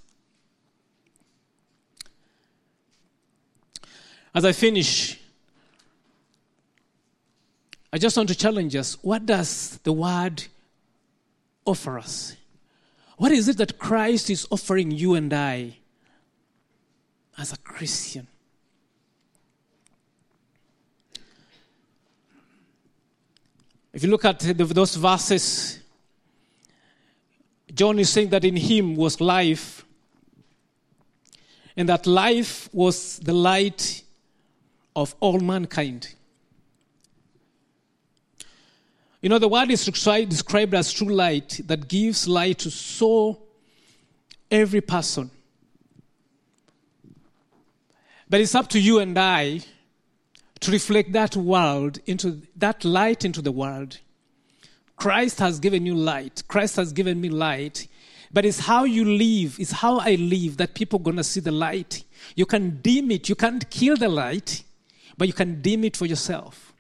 As 4.35 4.45
I 4.45 4.53
finish, 4.53 5.19
I 7.93 7.99
just 7.99 8.17
want 8.17 8.29
to 8.29 8.35
challenge 8.35 8.77
us. 8.77 8.97
What 9.03 9.25
does 9.25 9.79
the 9.83 9.93
word 9.93 10.45
offer 11.65 11.99
us? 11.99 12.37
What 13.17 13.33
is 13.33 13.49
it 13.49 13.57
that 13.57 13.79
Christ 13.79 14.31
is 14.31 14.47
offering 14.51 14.91
you 14.91 15.15
and 15.15 15.33
I 15.33 15.79
as 17.37 17.53
a 17.53 17.57
Christian? 17.59 18.29
If 23.93 24.05
you 24.05 24.11
look 24.11 24.25
at 24.25 24.41
those 24.41 24.95
verses, 24.95 25.81
John 27.75 27.99
is 27.99 28.11
saying 28.11 28.29
that 28.29 28.45
in 28.45 28.57
him 28.57 28.95
was 28.95 29.21
life, 29.21 29.85
and 31.77 31.89
that 31.89 32.07
life 32.07 32.69
was 32.73 33.19
the 33.21 33.33
light 33.33 34.03
of 34.99 35.15
all 35.21 35.39
mankind. 35.39 36.13
You 39.23 39.29
know, 39.29 39.39
the 39.39 39.49
word 39.49 39.71
is 39.71 39.85
described 39.85 40.75
as 40.75 40.93
true 40.93 41.09
light 41.09 41.61
that 41.67 41.87
gives 41.87 42.27
light 42.27 42.59
to 42.61 42.71
so 42.71 43.39
every 44.51 44.81
person. 44.81 45.31
But 48.29 48.41
it's 48.41 48.57
up 48.57 48.69
to 48.71 48.81
you 48.81 48.99
and 48.99 49.17
I 49.17 49.61
to 50.61 50.73
reflect 50.73 51.13
that 51.13 51.37
world 51.37 52.01
into 52.07 52.43
that 52.57 52.85
light 52.85 53.25
into 53.25 53.41
the 53.41 53.53
world. 53.53 53.99
Christ 54.97 55.39
has 55.39 55.61
given 55.61 55.87
you 55.87 55.95
light. 55.95 56.43
Christ 56.49 56.75
has 56.75 56.93
given 56.93 57.21
me 57.21 57.29
light. 57.29 57.87
But 58.33 58.45
it's 58.45 58.59
how 58.59 58.85
you 58.85 59.05
live, 59.05 59.59
it's 59.59 59.71
how 59.71 59.99
I 59.99 60.17
live 60.17 60.59
that 60.59 60.75
people 60.75 61.01
are 61.07 61.13
to 61.13 61.25
see 61.25 61.41
the 61.41 61.53
light. 61.53 62.05
You 62.35 62.47
can 62.47 62.81
dim 62.83 63.11
it, 63.13 63.29
you 63.29 63.35
can't 63.35 63.69
kill 63.71 63.97
the 63.97 64.09
light, 64.09 64.65
but 65.19 65.27
you 65.27 65.35
can 65.35 65.61
dim 65.61 65.85
it 65.85 65.97
for 65.97 66.07
yourself. 66.07 66.73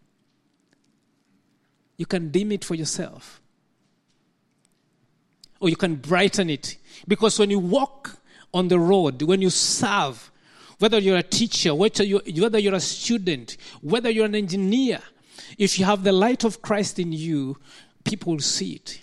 You 1.97 2.07
can 2.07 2.31
dim 2.31 2.53
it 2.53 2.65
for 2.65 2.77
yourself. 2.77 3.43
Or 5.61 5.69
you 5.69 5.75
can 5.75 5.97
brighten 5.97 6.49
it. 6.49 6.77
Because 7.09 7.37
when 7.41 7.51
you 7.51 7.59
walk 7.59 8.17
on 8.55 8.69
the 8.69 8.79
road, 8.79 9.21
when 9.23 9.43
you 9.43 9.51
serve, 9.51 10.31
whether 10.79 10.99
you're 11.01 11.17
a 11.17 11.23
teacher, 11.23 11.75
whether 11.75 12.05
you're, 12.05 12.23
whether 12.37 12.61
you're 12.61 12.77
a 12.77 12.81
student, 12.81 13.57
whether 13.83 14.09
you're 14.09 14.27
an 14.27 14.37
engineer, 14.37 15.01
if 15.59 15.77
you 15.77 15.85
have 15.85 16.05
the 16.05 16.13
light 16.13 16.45
of 16.45 16.63
Christ 16.63 17.01
in 17.01 17.13
you, 17.13 17.57
people 18.05 18.35
will 18.35 18.41
see 18.41 18.75
it. 18.75 19.01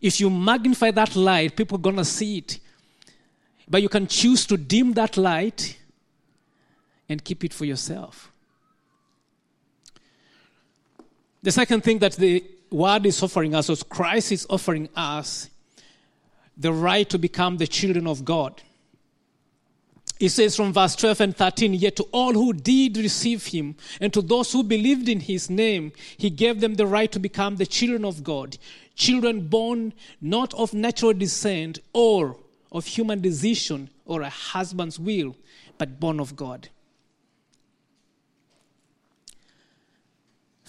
If 0.00 0.18
you 0.18 0.30
magnify 0.30 0.92
that 0.92 1.14
light, 1.14 1.56
people 1.56 1.76
are 1.76 1.82
going 1.82 1.96
to 1.96 2.04
see 2.06 2.38
it. 2.38 2.58
But 3.68 3.82
you 3.82 3.90
can 3.90 4.06
choose 4.06 4.46
to 4.46 4.56
dim 4.56 4.94
that 4.94 5.18
light 5.18 5.76
and 7.12 7.22
keep 7.22 7.44
it 7.44 7.52
for 7.52 7.64
yourself. 7.64 8.32
The 11.42 11.52
second 11.52 11.82
thing 11.82 11.98
that 11.98 12.14
the 12.14 12.44
word 12.70 13.06
is 13.06 13.22
offering 13.22 13.54
us, 13.54 13.68
or 13.68 13.76
Christ 13.76 14.32
is 14.32 14.46
offering 14.48 14.88
us, 14.96 15.50
the 16.56 16.72
right 16.72 17.08
to 17.10 17.18
become 17.18 17.56
the 17.56 17.66
children 17.66 18.06
of 18.06 18.24
God. 18.24 18.62
It 20.20 20.28
says 20.28 20.54
from 20.54 20.72
verse 20.72 20.94
12 20.94 21.20
and 21.20 21.36
13, 21.36 21.74
Yet 21.74 21.96
to 21.96 22.04
all 22.12 22.32
who 22.32 22.52
did 22.52 22.96
receive 22.96 23.46
him, 23.46 23.74
and 24.00 24.12
to 24.12 24.22
those 24.22 24.52
who 24.52 24.62
believed 24.62 25.08
in 25.08 25.18
his 25.18 25.50
name, 25.50 25.92
he 26.16 26.30
gave 26.30 26.60
them 26.60 26.74
the 26.74 26.86
right 26.86 27.10
to 27.10 27.18
become 27.18 27.56
the 27.56 27.66
children 27.66 28.04
of 28.04 28.22
God. 28.22 28.56
Children 28.94 29.48
born 29.48 29.92
not 30.20 30.54
of 30.54 30.74
natural 30.74 31.12
descent 31.12 31.80
or 31.92 32.36
of 32.70 32.86
human 32.86 33.20
decision 33.20 33.90
or 34.06 34.22
a 34.22 34.28
husband's 34.28 34.98
will, 34.98 35.34
but 35.76 35.98
born 35.98 36.20
of 36.20 36.36
God. 36.36 36.68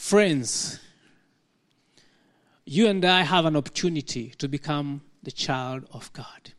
Friends, 0.04 0.82
you 2.66 2.88
and 2.88 3.06
I 3.06 3.22
have 3.22 3.46
an 3.46 3.56
opportunity 3.56 4.34
to 4.38 4.50
become 4.50 5.02
the 5.24 5.32
child 5.32 5.86
of 5.94 6.12
God. 6.12 6.52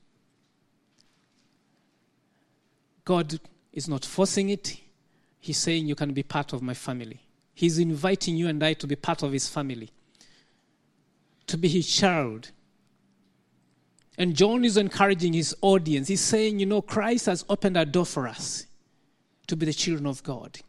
God 3.05 3.39
is 3.71 3.87
not 3.87 4.03
forcing 4.03 4.49
it, 4.49 4.81
He's 5.41 5.59
saying 5.59 5.87
you 5.87 5.95
can 5.95 6.15
be 6.15 6.23
part 6.23 6.55
of 6.55 6.63
my 6.63 6.73
family. 6.73 7.21
He's 7.53 7.79
inviting 7.79 8.35
you 8.35 8.49
and 8.49 8.65
I 8.65 8.73
to 8.73 8.87
be 8.87 8.97
part 8.97 9.23
of 9.23 9.33
His 9.33 9.47
family, 9.47 9.91
to 11.47 11.59
be 11.59 11.69
His 11.69 11.87
child. 11.87 12.51
And 14.17 14.35
John 14.35 14.65
is 14.65 14.79
encouraging 14.79 15.35
his 15.35 15.55
audience. 15.61 16.09
He's 16.09 16.23
saying, 16.23 16.61
you 16.61 16.67
know, 16.67 16.81
Christ 16.81 17.27
has 17.27 17.45
opened 17.51 17.77
a 17.77 17.85
door 17.85 18.07
for 18.07 18.27
us 18.27 18.65
to 19.49 19.55
be 19.55 19.67
the 19.67 19.75
children 19.75 20.07
of 20.07 20.23
God. 20.23 20.61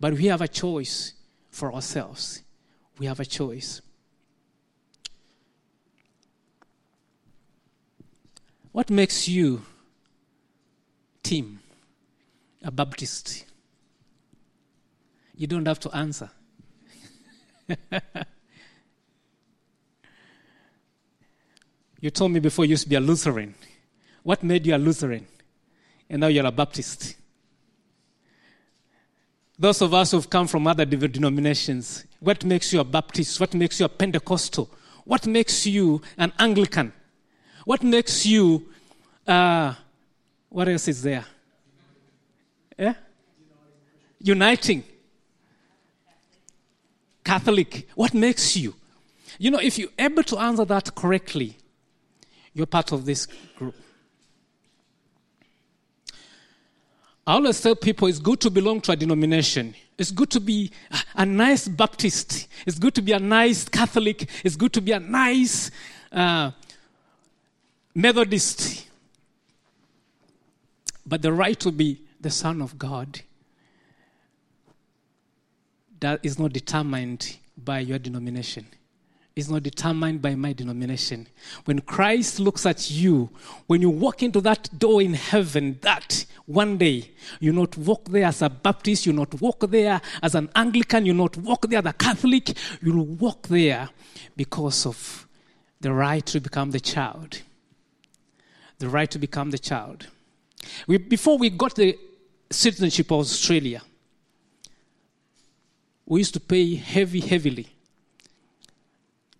But 0.00 0.14
we 0.14 0.26
have 0.26 0.40
a 0.40 0.48
choice 0.48 1.12
for 1.52 1.72
ourselves. 1.72 2.42
We 2.98 3.06
have 3.06 3.20
a 3.20 3.24
choice. 3.24 3.80
What 8.72 8.90
makes 8.90 9.28
you, 9.28 9.62
Tim, 11.22 11.60
a 12.64 12.72
Baptist? 12.72 13.44
You 15.36 15.46
don't 15.46 15.66
have 15.66 15.78
to 15.80 15.94
answer. 15.94 16.30
you 22.00 22.10
told 22.10 22.32
me 22.32 22.40
before 22.40 22.64
you 22.64 22.70
used 22.70 22.84
to 22.84 22.88
be 22.88 22.96
a 22.96 23.00
Lutheran. 23.00 23.54
What 24.22 24.42
made 24.42 24.66
you 24.66 24.74
a 24.74 24.78
Lutheran? 24.78 25.26
And 26.08 26.20
now 26.20 26.28
you're 26.28 26.46
a 26.46 26.52
Baptist. 26.52 27.16
Those 29.62 29.80
of 29.80 29.94
us 29.94 30.10
who've 30.10 30.28
come 30.28 30.48
from 30.48 30.66
other 30.66 30.84
denominations, 30.84 32.04
what 32.18 32.44
makes 32.44 32.72
you 32.72 32.80
a 32.80 32.84
Baptist? 32.84 33.38
What 33.38 33.54
makes 33.54 33.78
you 33.78 33.86
a 33.86 33.88
Pentecostal? 33.88 34.68
What 35.04 35.24
makes 35.28 35.64
you 35.68 36.02
an 36.18 36.32
Anglican? 36.36 36.92
What 37.64 37.84
makes 37.84 38.26
you, 38.26 38.66
uh, 39.24 39.74
what 40.48 40.68
else 40.68 40.88
is 40.88 41.04
there? 41.04 41.24
Yeah? 42.76 42.94
Uniting. 44.18 44.82
Catholic. 47.22 47.88
What 47.94 48.14
makes 48.14 48.56
you? 48.56 48.74
You 49.38 49.52
know, 49.52 49.60
if 49.60 49.78
you're 49.78 49.90
able 49.96 50.24
to 50.24 50.38
answer 50.38 50.64
that 50.64 50.92
correctly, 50.96 51.56
you're 52.52 52.66
part 52.66 52.90
of 52.90 53.04
this 53.04 53.26
group. 53.56 53.76
I 57.26 57.34
always 57.34 57.60
tell 57.60 57.76
people 57.76 58.08
it's 58.08 58.18
good 58.18 58.40
to 58.40 58.50
belong 58.50 58.80
to 58.82 58.92
a 58.92 58.96
denomination. 58.96 59.74
It's 59.96 60.10
good 60.10 60.30
to 60.30 60.40
be 60.40 60.72
a, 61.14 61.24
nice 61.24 61.68
Baptist. 61.68 62.48
It's 62.66 62.78
good 62.78 62.94
to 62.96 63.02
be 63.02 63.12
a 63.12 63.18
nice 63.20 63.68
Catholic. 63.68 64.28
It's 64.44 64.56
good 64.56 64.72
to 64.72 64.80
be 64.80 64.90
a 64.90 64.98
nice 64.98 65.70
uh, 66.10 66.50
Methodist. 67.94 68.88
But 71.06 71.22
the 71.22 71.32
right 71.32 71.58
to 71.60 71.70
be 71.70 72.00
the 72.20 72.30
Son 72.30 72.60
of 72.60 72.76
God 72.76 73.20
that 76.00 76.18
is 76.24 76.38
not 76.40 76.52
determined 76.52 77.36
by 77.56 77.78
your 77.80 77.98
denomination 78.00 78.66
is 79.34 79.50
not 79.50 79.62
determined 79.62 80.20
by 80.20 80.34
my 80.34 80.52
denomination. 80.52 81.26
When 81.64 81.80
Christ 81.80 82.38
looks 82.38 82.66
at 82.66 82.90
you, 82.90 83.30
when 83.66 83.80
you 83.80 83.88
walk 83.88 84.22
into 84.22 84.40
that 84.42 84.68
door 84.78 85.00
in 85.00 85.14
heaven, 85.14 85.78
that 85.82 86.26
one 86.46 86.76
day 86.76 87.10
you 87.40 87.52
not 87.52 87.76
walk 87.78 88.06
there 88.10 88.26
as 88.26 88.42
a 88.42 88.50
Baptist, 88.50 89.06
you 89.06 89.12
not 89.12 89.40
walk 89.40 89.60
there 89.70 90.00
as 90.22 90.34
an 90.34 90.50
Anglican, 90.54 91.06
you 91.06 91.14
not 91.14 91.36
walk 91.38 91.68
there 91.68 91.78
as 91.78 91.86
a 91.86 91.92
Catholic, 91.94 92.56
you'll 92.82 93.06
walk 93.06 93.48
there 93.48 93.88
because 94.36 94.84
of 94.84 95.26
the 95.80 95.92
right 95.92 96.24
to 96.26 96.40
become 96.40 96.70
the 96.70 96.80
child. 96.80 97.40
The 98.78 98.88
right 98.88 99.10
to 99.10 99.18
become 99.18 99.50
the 99.50 99.58
child. 99.58 100.08
We, 100.86 100.98
before 100.98 101.38
we 101.38 101.48
got 101.50 101.74
the 101.74 101.98
citizenship 102.50 103.10
of 103.10 103.20
Australia, 103.20 103.80
we 106.04 106.20
used 106.20 106.34
to 106.34 106.40
pay 106.40 106.74
heavy, 106.74 107.20
heavily 107.20 107.71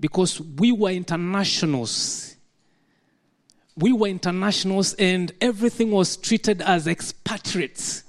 because 0.02 0.40
we 0.40 0.72
were 0.72 0.90
internationals. 0.90 2.34
We 3.76 3.92
were 3.92 4.08
internationals, 4.08 4.94
and 4.94 5.32
everything 5.40 5.92
was 5.92 6.16
treated 6.16 6.60
as 6.60 6.88
expatriates 6.88 8.02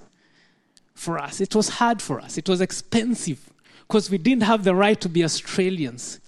for 0.96 1.20
us. 1.20 1.40
It 1.40 1.56
was 1.56 1.70
hard 1.70 2.02
for 2.02 2.20
us, 2.20 2.38
it 2.38 2.50
was 2.50 2.60
expensive 2.60 3.50
because 3.88 4.10
we 4.10 4.18
didn't 4.18 4.44
have 4.44 4.64
the 4.64 4.74
right 4.74 5.00
to 5.02 5.08
be 5.08 5.24
Australians. 5.24 6.20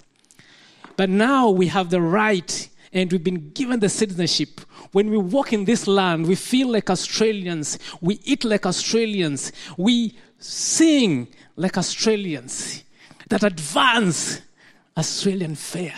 But 0.96 1.10
now 1.10 1.50
we 1.50 1.68
have 1.68 1.90
the 1.90 2.00
right 2.00 2.70
and 2.94 3.12
we've 3.12 3.24
been 3.24 3.50
given 3.50 3.80
the 3.80 3.90
citizenship. 3.90 4.62
When 4.92 5.10
we 5.10 5.18
walk 5.18 5.52
in 5.52 5.66
this 5.66 5.88
land, 5.88 6.28
we 6.28 6.36
feel 6.36 6.70
like 6.70 6.90
Australians, 6.90 7.80
we 8.00 8.20
eat 8.24 8.46
like 8.46 8.66
Australians, 8.66 9.52
we 9.78 10.16
sing 10.38 11.28
like 11.56 11.78
Australians 11.78 12.84
that 13.30 13.44
advance 13.44 14.42
Australian 14.98 15.56
fair. 15.56 15.94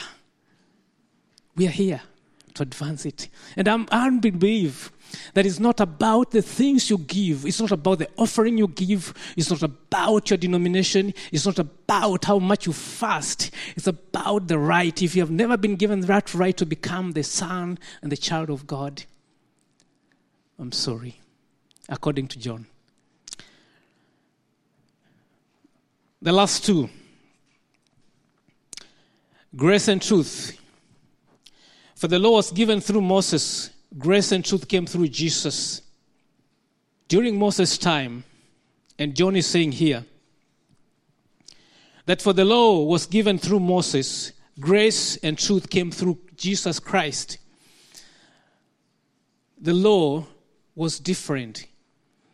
We 1.56 1.68
are 1.68 1.72
here 1.72 2.02
to 2.56 2.64
advance 2.64 3.06
it. 3.06 3.30
And 3.56 3.68
I'm, 3.68 3.88
I 3.92 4.10
believe 4.10 4.92
that 5.34 5.46
it's 5.46 5.60
not 5.60 5.80
about 5.80 6.32
the 6.32 6.42
things 6.42 6.90
you 6.90 6.98
give. 6.98 7.46
It's 7.46 7.62
not 7.62 7.72
about 7.72 8.00
the 8.00 8.10
offering 8.18 8.58
you 8.58 8.68
give. 8.68 9.14
It's 9.38 9.50
not 9.50 9.64
about 9.64 10.30
your 10.30 10.38
denomination. 10.38 11.14
It's 11.32 11.46
not 11.46 11.60
about 11.60 12.26
how 12.26 12.40
much 12.40 12.66
you 12.66 12.74
fast. 12.74 13.52
It's 13.76 13.88
about 13.88 14.48
the 14.48 14.60
right. 14.60 15.02
If 15.02 15.16
you 15.16 15.22
have 15.22 15.32
never 15.32 15.58
been 15.58 15.76
given 15.76 16.02
that 16.02 16.34
right 16.34 16.58
to 16.58 16.66
become 16.66 17.12
the 17.12 17.24
son 17.24 17.80
and 18.02 18.12
the 18.12 18.18
child 18.18 18.50
of 18.50 18.68
God, 18.68 19.04
I'm 20.60 20.72
sorry, 20.72 21.22
according 21.88 22.28
to 22.30 22.40
John. 22.40 22.66
The 26.22 26.32
last 26.32 26.66
two 26.66 26.90
Grace 29.56 29.88
and 29.88 30.02
truth. 30.02 30.60
For 31.96 32.08
the 32.08 32.20
law 32.20 32.36
was 32.36 32.52
given 32.52 32.82
through 32.82 33.02
Moses, 33.02 33.72
grace 33.98 34.32
and 34.32 34.44
truth 34.44 34.68
came 34.68 34.86
through 34.86 35.08
Jesus. 35.08 35.82
During 37.08 37.40
Moses' 37.40 37.78
time, 37.78 38.24
and 39.00 39.16
John 39.16 39.36
is 39.36 39.48
saying 39.48 39.74
here, 39.74 40.06
that 42.06 42.22
for 42.22 42.34
the 42.34 42.46
law 42.46 42.84
was 42.84 43.06
given 43.06 43.38
through 43.38 43.60
Moses, 43.60 44.34
grace 44.60 45.18
and 45.18 45.38
truth 45.38 45.70
came 45.70 45.92
through 45.92 46.18
Jesus 46.36 46.80
Christ. 46.80 47.38
The 49.60 49.74
law 49.74 50.26
was 50.76 51.00
different, 51.00 51.66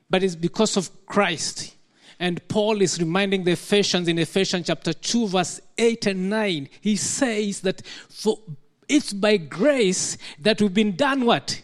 but 0.09 0.23
it's 0.23 0.35
because 0.35 0.77
of 0.77 1.05
Christ 1.05 1.72
and 2.19 2.45
Paul 2.47 2.81
is 2.81 2.99
reminding 2.99 3.43
the 3.43 3.51
Ephesians 3.51 4.07
in 4.07 4.19
Ephesians 4.19 4.67
chapter 4.67 4.93
2, 4.93 5.27
verse 5.27 5.61
8 5.77 6.07
and 6.07 6.29
9. 6.29 6.69
He 6.81 6.95
says 6.95 7.61
that 7.61 7.85
for 8.09 8.39
it's 8.87 9.13
by 9.13 9.37
grace 9.37 10.17
that 10.39 10.61
we've 10.61 10.73
been 10.73 10.95
done 10.95 11.25
what? 11.25 11.61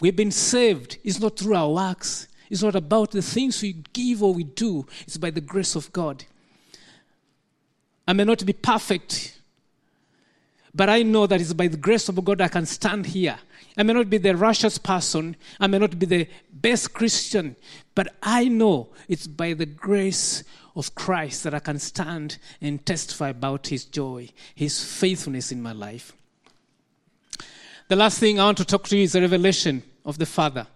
We've 0.00 0.16
been 0.16 0.30
saved. 0.30 0.98
It's 1.02 1.20
not 1.20 1.38
through 1.38 1.54
our 1.54 1.70
works. 1.70 2.28
It's 2.50 2.62
not 2.62 2.74
about 2.74 3.12
the 3.12 3.22
things 3.22 3.62
we 3.62 3.72
give 3.92 4.22
or 4.22 4.34
we 4.34 4.44
do. 4.44 4.86
It's 5.06 5.16
by 5.16 5.30
the 5.30 5.40
grace 5.40 5.74
of 5.74 5.92
God. 5.92 6.24
I 8.06 8.12
may 8.12 8.24
not 8.24 8.44
be 8.44 8.52
perfect, 8.52 9.38
But 10.74 10.88
I 10.88 11.02
know 11.02 11.26
that 11.26 11.40
it's 11.40 11.52
by 11.52 11.68
the 11.68 11.76
grace 11.76 12.08
of 12.08 12.24
God 12.24 12.40
I 12.40 12.48
can 12.48 12.66
stand 12.66 13.06
here. 13.06 13.38
I 13.76 13.82
may 13.82 13.94
not 13.94 14.10
be 14.10 14.18
the 14.18 14.36
righteous 14.36 14.76
person, 14.78 15.36
I 15.58 15.66
may 15.66 15.78
not 15.78 15.98
be 15.98 16.06
the 16.06 16.28
best 16.52 16.92
Christian, 16.92 17.56
but 17.94 18.14
I 18.22 18.48
know 18.48 18.90
it's 19.08 19.26
by 19.26 19.54
the 19.54 19.66
grace 19.66 20.44
of 20.76 20.94
Christ 20.94 21.44
that 21.44 21.54
I 21.54 21.58
can 21.58 21.78
stand 21.78 22.38
and 22.60 22.84
testify 22.84 23.30
about 23.30 23.68
His 23.68 23.84
joy, 23.84 24.28
His 24.54 24.84
faithfulness 24.84 25.52
in 25.52 25.62
my 25.62 25.72
life. 25.72 26.12
The 27.88 27.96
last 27.96 28.18
thing 28.18 28.38
I 28.38 28.44
want 28.44 28.58
to 28.58 28.64
talk 28.64 28.88
to 28.88 28.96
you 28.96 29.04
is 29.04 29.14
a 29.14 29.20
revelation 29.20 29.82
of 30.04 30.18
the 30.18 30.26
Father. 30.26 30.66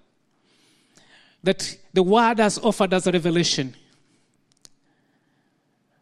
That 1.43 1.77
the 1.93 2.03
Word 2.03 2.39
has 2.39 2.59
offered 2.59 2.93
us 2.95 3.07
a 3.07 3.13
revelation. 3.13 3.75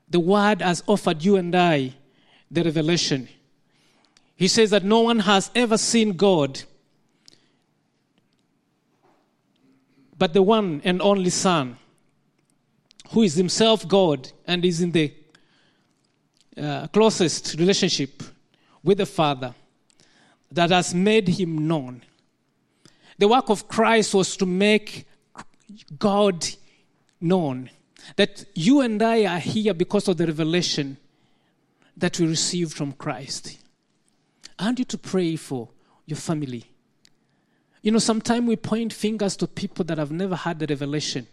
The 0.09 0.21
Word 0.21 0.63
has 0.63 0.83
offered 0.87 1.25
you 1.25 1.37
and 1.37 1.55
I 1.55 1.95
the 2.51 2.63
revelation. 2.63 3.29
He 4.37 4.49
says 4.49 4.71
that 4.71 4.85
no 4.85 5.01
one 5.01 5.21
has 5.21 5.51
ever 5.55 5.77
seen 5.77 6.13
God 6.13 6.63
but 10.25 10.33
the 10.33 10.43
one 10.43 10.81
and 10.85 11.03
only 11.03 11.29
Son, 11.29 11.77
who 13.11 13.21
is 13.25 13.35
himself 13.35 13.87
God 13.87 14.33
and 14.47 14.65
is 14.65 14.81
in 14.81 14.91
the 14.91 15.13
uh, 16.57 16.87
closest 16.87 17.57
relationship 17.59 18.23
with 18.83 18.97
the 18.97 19.05
Father, 19.05 19.55
that 20.51 20.71
has 20.71 20.95
made 20.95 21.29
him 21.29 21.69
known. 21.69 22.03
The 23.19 23.29
work 23.29 23.51
of 23.51 23.69
Christ 23.69 24.15
was 24.15 24.35
to 24.39 24.47
make 24.47 25.07
God 25.99 26.47
known. 27.21 27.69
That 28.17 28.47
you 28.55 28.81
and 28.81 29.03
I 29.03 29.27
are 29.27 29.41
here 29.41 29.75
because 29.75 30.09
of 30.09 30.17
the 30.17 30.27
revelation 30.27 30.97
that 31.99 32.19
we 32.19 32.27
received 32.27 32.73
from 32.73 32.93
Christ. 32.93 33.59
I 34.59 34.65
want 34.65 34.79
you 34.79 34.87
to 34.87 34.97
pray 34.97 35.37
for 35.37 35.69
your 36.07 36.17
family. 36.17 36.65
You 37.85 37.91
know, 37.93 37.99
sometimes 37.99 38.49
we 38.49 38.57
point 38.57 38.95
fingers 38.95 39.37
to 39.37 39.47
people 39.47 39.85
that 39.85 39.99
have 39.99 40.11
never 40.11 40.35
had 40.35 40.59
the 40.59 40.67
revelation. 40.67 41.27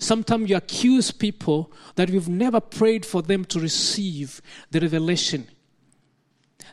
Sometimes 0.00 0.50
you 0.50 0.56
accuse 0.56 1.12
people 1.12 1.70
that 1.94 2.10
we've 2.10 2.28
never 2.28 2.58
prayed 2.58 3.06
for 3.06 3.22
them 3.22 3.44
to 3.44 3.60
receive 3.60 4.42
the 4.72 4.80
revelation. 4.80 5.46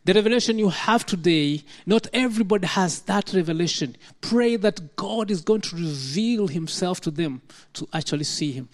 The 0.03 0.15
revelation 0.15 0.57
you 0.57 0.69
have 0.69 1.05
today, 1.05 1.63
not 1.85 2.07
everybody 2.11 2.65
has 2.65 3.01
that 3.01 3.31
revelation. 3.31 3.95
Pray 4.19 4.55
that 4.55 4.95
God 4.95 5.29
is 5.29 5.41
going 5.41 5.61
to 5.61 5.75
reveal 5.75 6.47
Himself 6.47 6.99
to 7.01 7.11
them 7.11 7.43
to 7.73 7.87
actually 7.93 8.23
see 8.23 8.51
Him, 8.51 8.67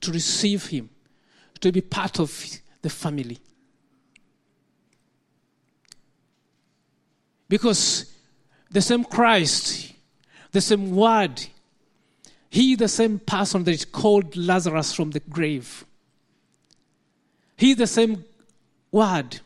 to 0.00 0.10
receive 0.10 0.66
Him, 0.66 0.90
to 1.60 1.70
be 1.70 1.82
part 1.82 2.18
of 2.18 2.44
the 2.80 2.90
family. 2.90 3.38
Because 7.48 8.11
the 8.72 8.80
same 8.80 9.04
Christ, 9.04 9.92
the 10.50 10.60
same 10.60 10.94
Word, 10.94 11.46
He 12.50 12.74
the 12.74 12.88
same 12.88 13.18
person 13.18 13.64
that 13.64 13.92
called 13.92 14.36
Lazarus 14.36 14.92
from 14.92 15.10
the 15.10 15.20
grave. 15.20 15.84
He 17.56 17.74
the 17.74 17.86
same 17.86 18.24
Word 18.90 19.40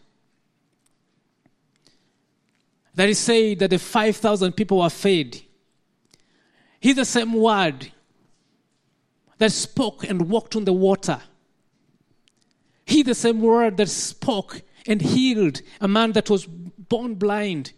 that 2.94 3.08
is 3.08 3.18
said 3.18 3.58
that 3.58 3.70
the 3.70 3.78
5,000 3.78 4.52
people 4.52 4.78
were 4.78 4.90
fed. 4.90 5.40
He 6.80 6.92
the 6.92 7.04
same 7.04 7.34
Word 7.34 7.92
that 9.38 9.52
spoke 9.52 10.04
and 10.04 10.30
walked 10.30 10.56
on 10.56 10.64
the 10.64 10.72
water. 10.72 11.20
He 12.86 13.02
the 13.02 13.14
same 13.14 13.40
word 13.40 13.76
that 13.78 13.88
spoke 13.88 14.62
and 14.86 15.02
healed 15.02 15.60
a 15.80 15.88
man 15.88 16.12
that 16.12 16.30
was 16.30 16.46
born 16.46 17.14
blind. 17.14 17.72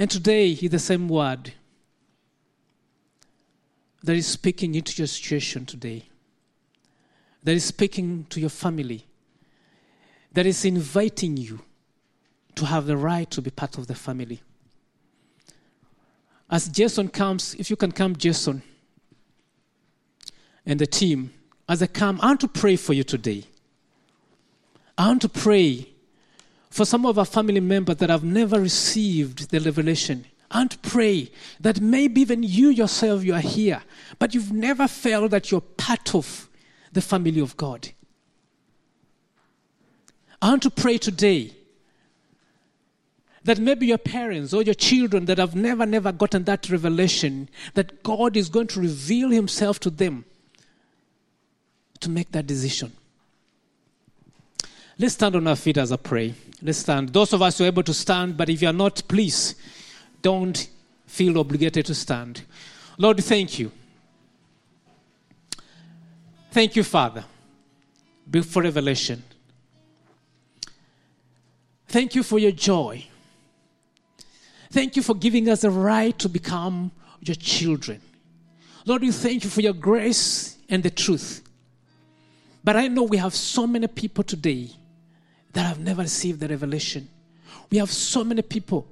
And 0.00 0.10
today, 0.10 0.54
He 0.54 0.66
the 0.66 0.78
same 0.78 1.10
word 1.10 1.52
that 4.02 4.16
is 4.16 4.26
speaking 4.26 4.74
into 4.74 4.94
your 4.96 5.06
situation 5.06 5.66
today, 5.66 6.06
that 7.44 7.52
is 7.52 7.66
speaking 7.66 8.24
to 8.30 8.40
your 8.40 8.48
family, 8.48 9.04
that 10.32 10.46
is 10.46 10.64
inviting 10.64 11.36
you 11.36 11.60
to 12.54 12.64
have 12.64 12.86
the 12.86 12.96
right 12.96 13.30
to 13.30 13.42
be 13.42 13.50
part 13.50 13.76
of 13.76 13.88
the 13.88 13.94
family. 13.94 14.40
As 16.48 16.66
Jason 16.68 17.08
comes, 17.08 17.54
if 17.56 17.68
you 17.68 17.76
can 17.76 17.92
come, 17.92 18.16
Jason, 18.16 18.62
and 20.64 20.80
the 20.80 20.86
team, 20.86 21.34
as 21.68 21.80
they 21.80 21.86
come, 21.86 22.18
I 22.22 22.28
want 22.28 22.40
to 22.40 22.48
pray 22.48 22.76
for 22.76 22.94
you 22.94 23.04
today. 23.04 23.44
I 24.96 25.08
want 25.08 25.20
to 25.20 25.28
pray 25.28 25.89
for 26.70 26.84
some 26.84 27.04
of 27.04 27.18
our 27.18 27.24
family 27.24 27.60
members 27.60 27.96
that 27.96 28.10
have 28.10 28.24
never 28.24 28.60
received 28.60 29.50
the 29.50 29.60
revelation. 29.60 30.24
And 30.52 30.80
pray 30.82 31.30
that 31.60 31.80
maybe 31.80 32.20
even 32.22 32.42
you 32.42 32.70
yourself, 32.70 33.24
you 33.24 33.34
are 33.34 33.40
here, 33.40 33.82
but 34.18 34.34
you've 34.34 34.52
never 34.52 34.88
felt 34.88 35.30
that 35.30 35.50
you're 35.50 35.60
part 35.60 36.14
of 36.14 36.48
the 36.92 37.00
family 37.00 37.40
of 37.40 37.56
God. 37.56 37.90
I 40.42 40.48
want 40.50 40.62
to 40.62 40.70
pray 40.70 40.98
today 40.98 41.54
that 43.44 43.58
maybe 43.58 43.86
your 43.86 43.98
parents 43.98 44.52
or 44.52 44.62
your 44.62 44.74
children 44.74 45.26
that 45.26 45.38
have 45.38 45.54
never, 45.54 45.86
never 45.86 46.12
gotten 46.12 46.44
that 46.44 46.68
revelation, 46.68 47.48
that 47.74 48.02
God 48.02 48.36
is 48.36 48.48
going 48.48 48.66
to 48.68 48.80
reveal 48.80 49.30
Himself 49.30 49.78
to 49.80 49.90
them 49.90 50.24
to 52.00 52.10
make 52.10 52.32
that 52.32 52.46
decision. 52.46 52.92
Let's 55.00 55.14
stand 55.14 55.34
on 55.34 55.46
our 55.46 55.56
feet 55.56 55.78
as 55.78 55.92
I 55.92 55.96
pray. 55.96 56.34
Let's 56.60 56.76
stand. 56.76 57.08
Those 57.08 57.32
of 57.32 57.40
us 57.40 57.56
who 57.56 57.64
are 57.64 57.68
able 57.68 57.82
to 57.84 57.94
stand, 57.94 58.36
but 58.36 58.50
if 58.50 58.60
you 58.60 58.68
are 58.68 58.74
not, 58.74 59.02
please 59.08 59.54
don't 60.20 60.68
feel 61.06 61.38
obligated 61.38 61.86
to 61.86 61.94
stand. 61.94 62.42
Lord, 62.98 63.16
thank 63.24 63.58
you. 63.58 63.72
Thank 66.50 66.76
you, 66.76 66.84
Father, 66.84 67.24
for 68.42 68.62
revelation. 68.62 69.22
Thank 71.88 72.14
you 72.14 72.22
for 72.22 72.38
your 72.38 72.52
joy. 72.52 73.06
Thank 74.70 74.96
you 74.96 75.02
for 75.02 75.14
giving 75.14 75.48
us 75.48 75.62
the 75.62 75.70
right 75.70 76.18
to 76.18 76.28
become 76.28 76.92
your 77.22 77.36
children. 77.36 78.02
Lord, 78.84 79.00
we 79.00 79.12
thank 79.12 79.44
you 79.44 79.50
for 79.50 79.62
your 79.62 79.72
grace 79.72 80.58
and 80.68 80.82
the 80.82 80.90
truth. 80.90 81.42
But 82.62 82.76
I 82.76 82.88
know 82.88 83.04
we 83.04 83.16
have 83.16 83.34
so 83.34 83.66
many 83.66 83.86
people 83.86 84.24
today 84.24 84.72
that 85.52 85.66
have 85.66 85.80
never 85.80 86.02
received 86.02 86.40
the 86.40 86.48
revelation. 86.48 87.08
We 87.70 87.78
have 87.78 87.90
so 87.90 88.24
many 88.24 88.42
people 88.42 88.86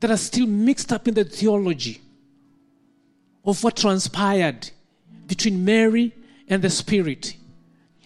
that 0.00 0.10
are 0.10 0.16
still 0.16 0.46
mixed 0.46 0.92
up 0.92 1.06
in 1.06 1.14
the 1.14 1.24
theology 1.24 2.00
of 3.44 3.62
what 3.62 3.76
transpired 3.76 4.70
between 5.26 5.64
Mary 5.64 6.12
and 6.48 6.62
the 6.62 6.70
Spirit, 6.70 7.36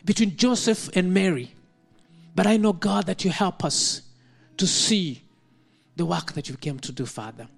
between 0.05 0.37
Joseph 0.37 0.95
and 0.97 1.13
Mary. 1.13 1.55
But 2.35 2.47
I 2.47 2.57
know, 2.57 2.73
God, 2.73 3.07
that 3.07 3.25
you 3.25 3.31
help 3.31 3.65
us 3.65 4.03
to 4.57 4.67
see 4.67 5.23
the 5.97 6.05
work 6.05 6.33
that 6.33 6.49
you 6.49 6.57
came 6.57 6.79
to 6.81 6.93
do, 6.93 7.07
Father. 7.07 7.49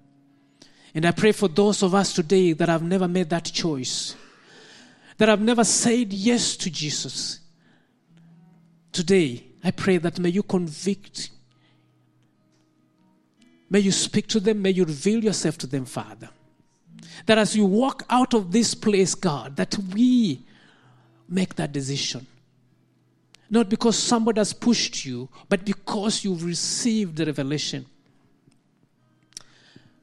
And 0.95 1.05
I 1.05 1.11
pray 1.11 1.31
for 1.31 1.47
those 1.47 1.83
of 1.83 1.93
us 1.93 2.13
today 2.13 2.53
that 2.53 2.69
have 2.69 2.81
never 2.81 3.07
made 3.07 3.29
that 3.29 3.45
choice, 3.45 4.15
that 5.17 5.29
have 5.29 5.41
never 5.41 5.63
said 5.63 6.13
yes 6.13 6.55
to 6.57 6.69
Jesus. 6.69 7.39
Today, 8.91 9.43
I 9.63 9.71
pray 9.71 9.97
that 9.97 10.19
may 10.19 10.29
you 10.29 10.43
convict, 10.43 11.31
may 13.69 13.79
you 13.79 13.91
speak 13.91 14.27
to 14.27 14.39
them, 14.39 14.61
may 14.61 14.71
you 14.71 14.85
reveal 14.85 15.23
yourself 15.23 15.57
to 15.59 15.67
them, 15.67 15.85
Father. 15.85 16.29
That 17.25 17.37
as 17.37 17.55
you 17.55 17.65
walk 17.65 18.03
out 18.09 18.33
of 18.33 18.51
this 18.51 18.73
place, 18.73 19.15
God, 19.15 19.55
that 19.57 19.77
we 19.93 20.41
make 21.27 21.55
that 21.55 21.71
decision. 21.71 22.25
Not 23.49 23.67
because 23.67 23.97
somebody 23.97 24.39
has 24.39 24.53
pushed 24.53 25.05
you, 25.05 25.27
but 25.47 25.65
because 25.65 26.23
you've 26.23 26.43
received 26.43 27.17
the 27.17 27.25
revelation. 27.25 27.85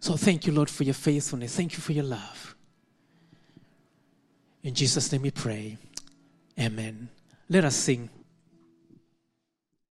So 0.00 0.16
thank 0.16 0.46
you, 0.46 0.52
Lord, 0.52 0.68
for 0.68 0.84
your 0.84 0.94
faithfulness. 0.94 1.57
Thank 1.57 1.72
you 1.72 1.80
for 1.80 1.92
your 1.92 2.04
love. 2.04 2.54
In 4.62 4.74
Jesus' 4.74 5.11
name 5.12 5.22
we 5.22 5.30
pray. 5.30 5.78
Amen. 6.59 7.09
Let 7.48 7.64
us 7.64 7.76
sing. 7.76 8.09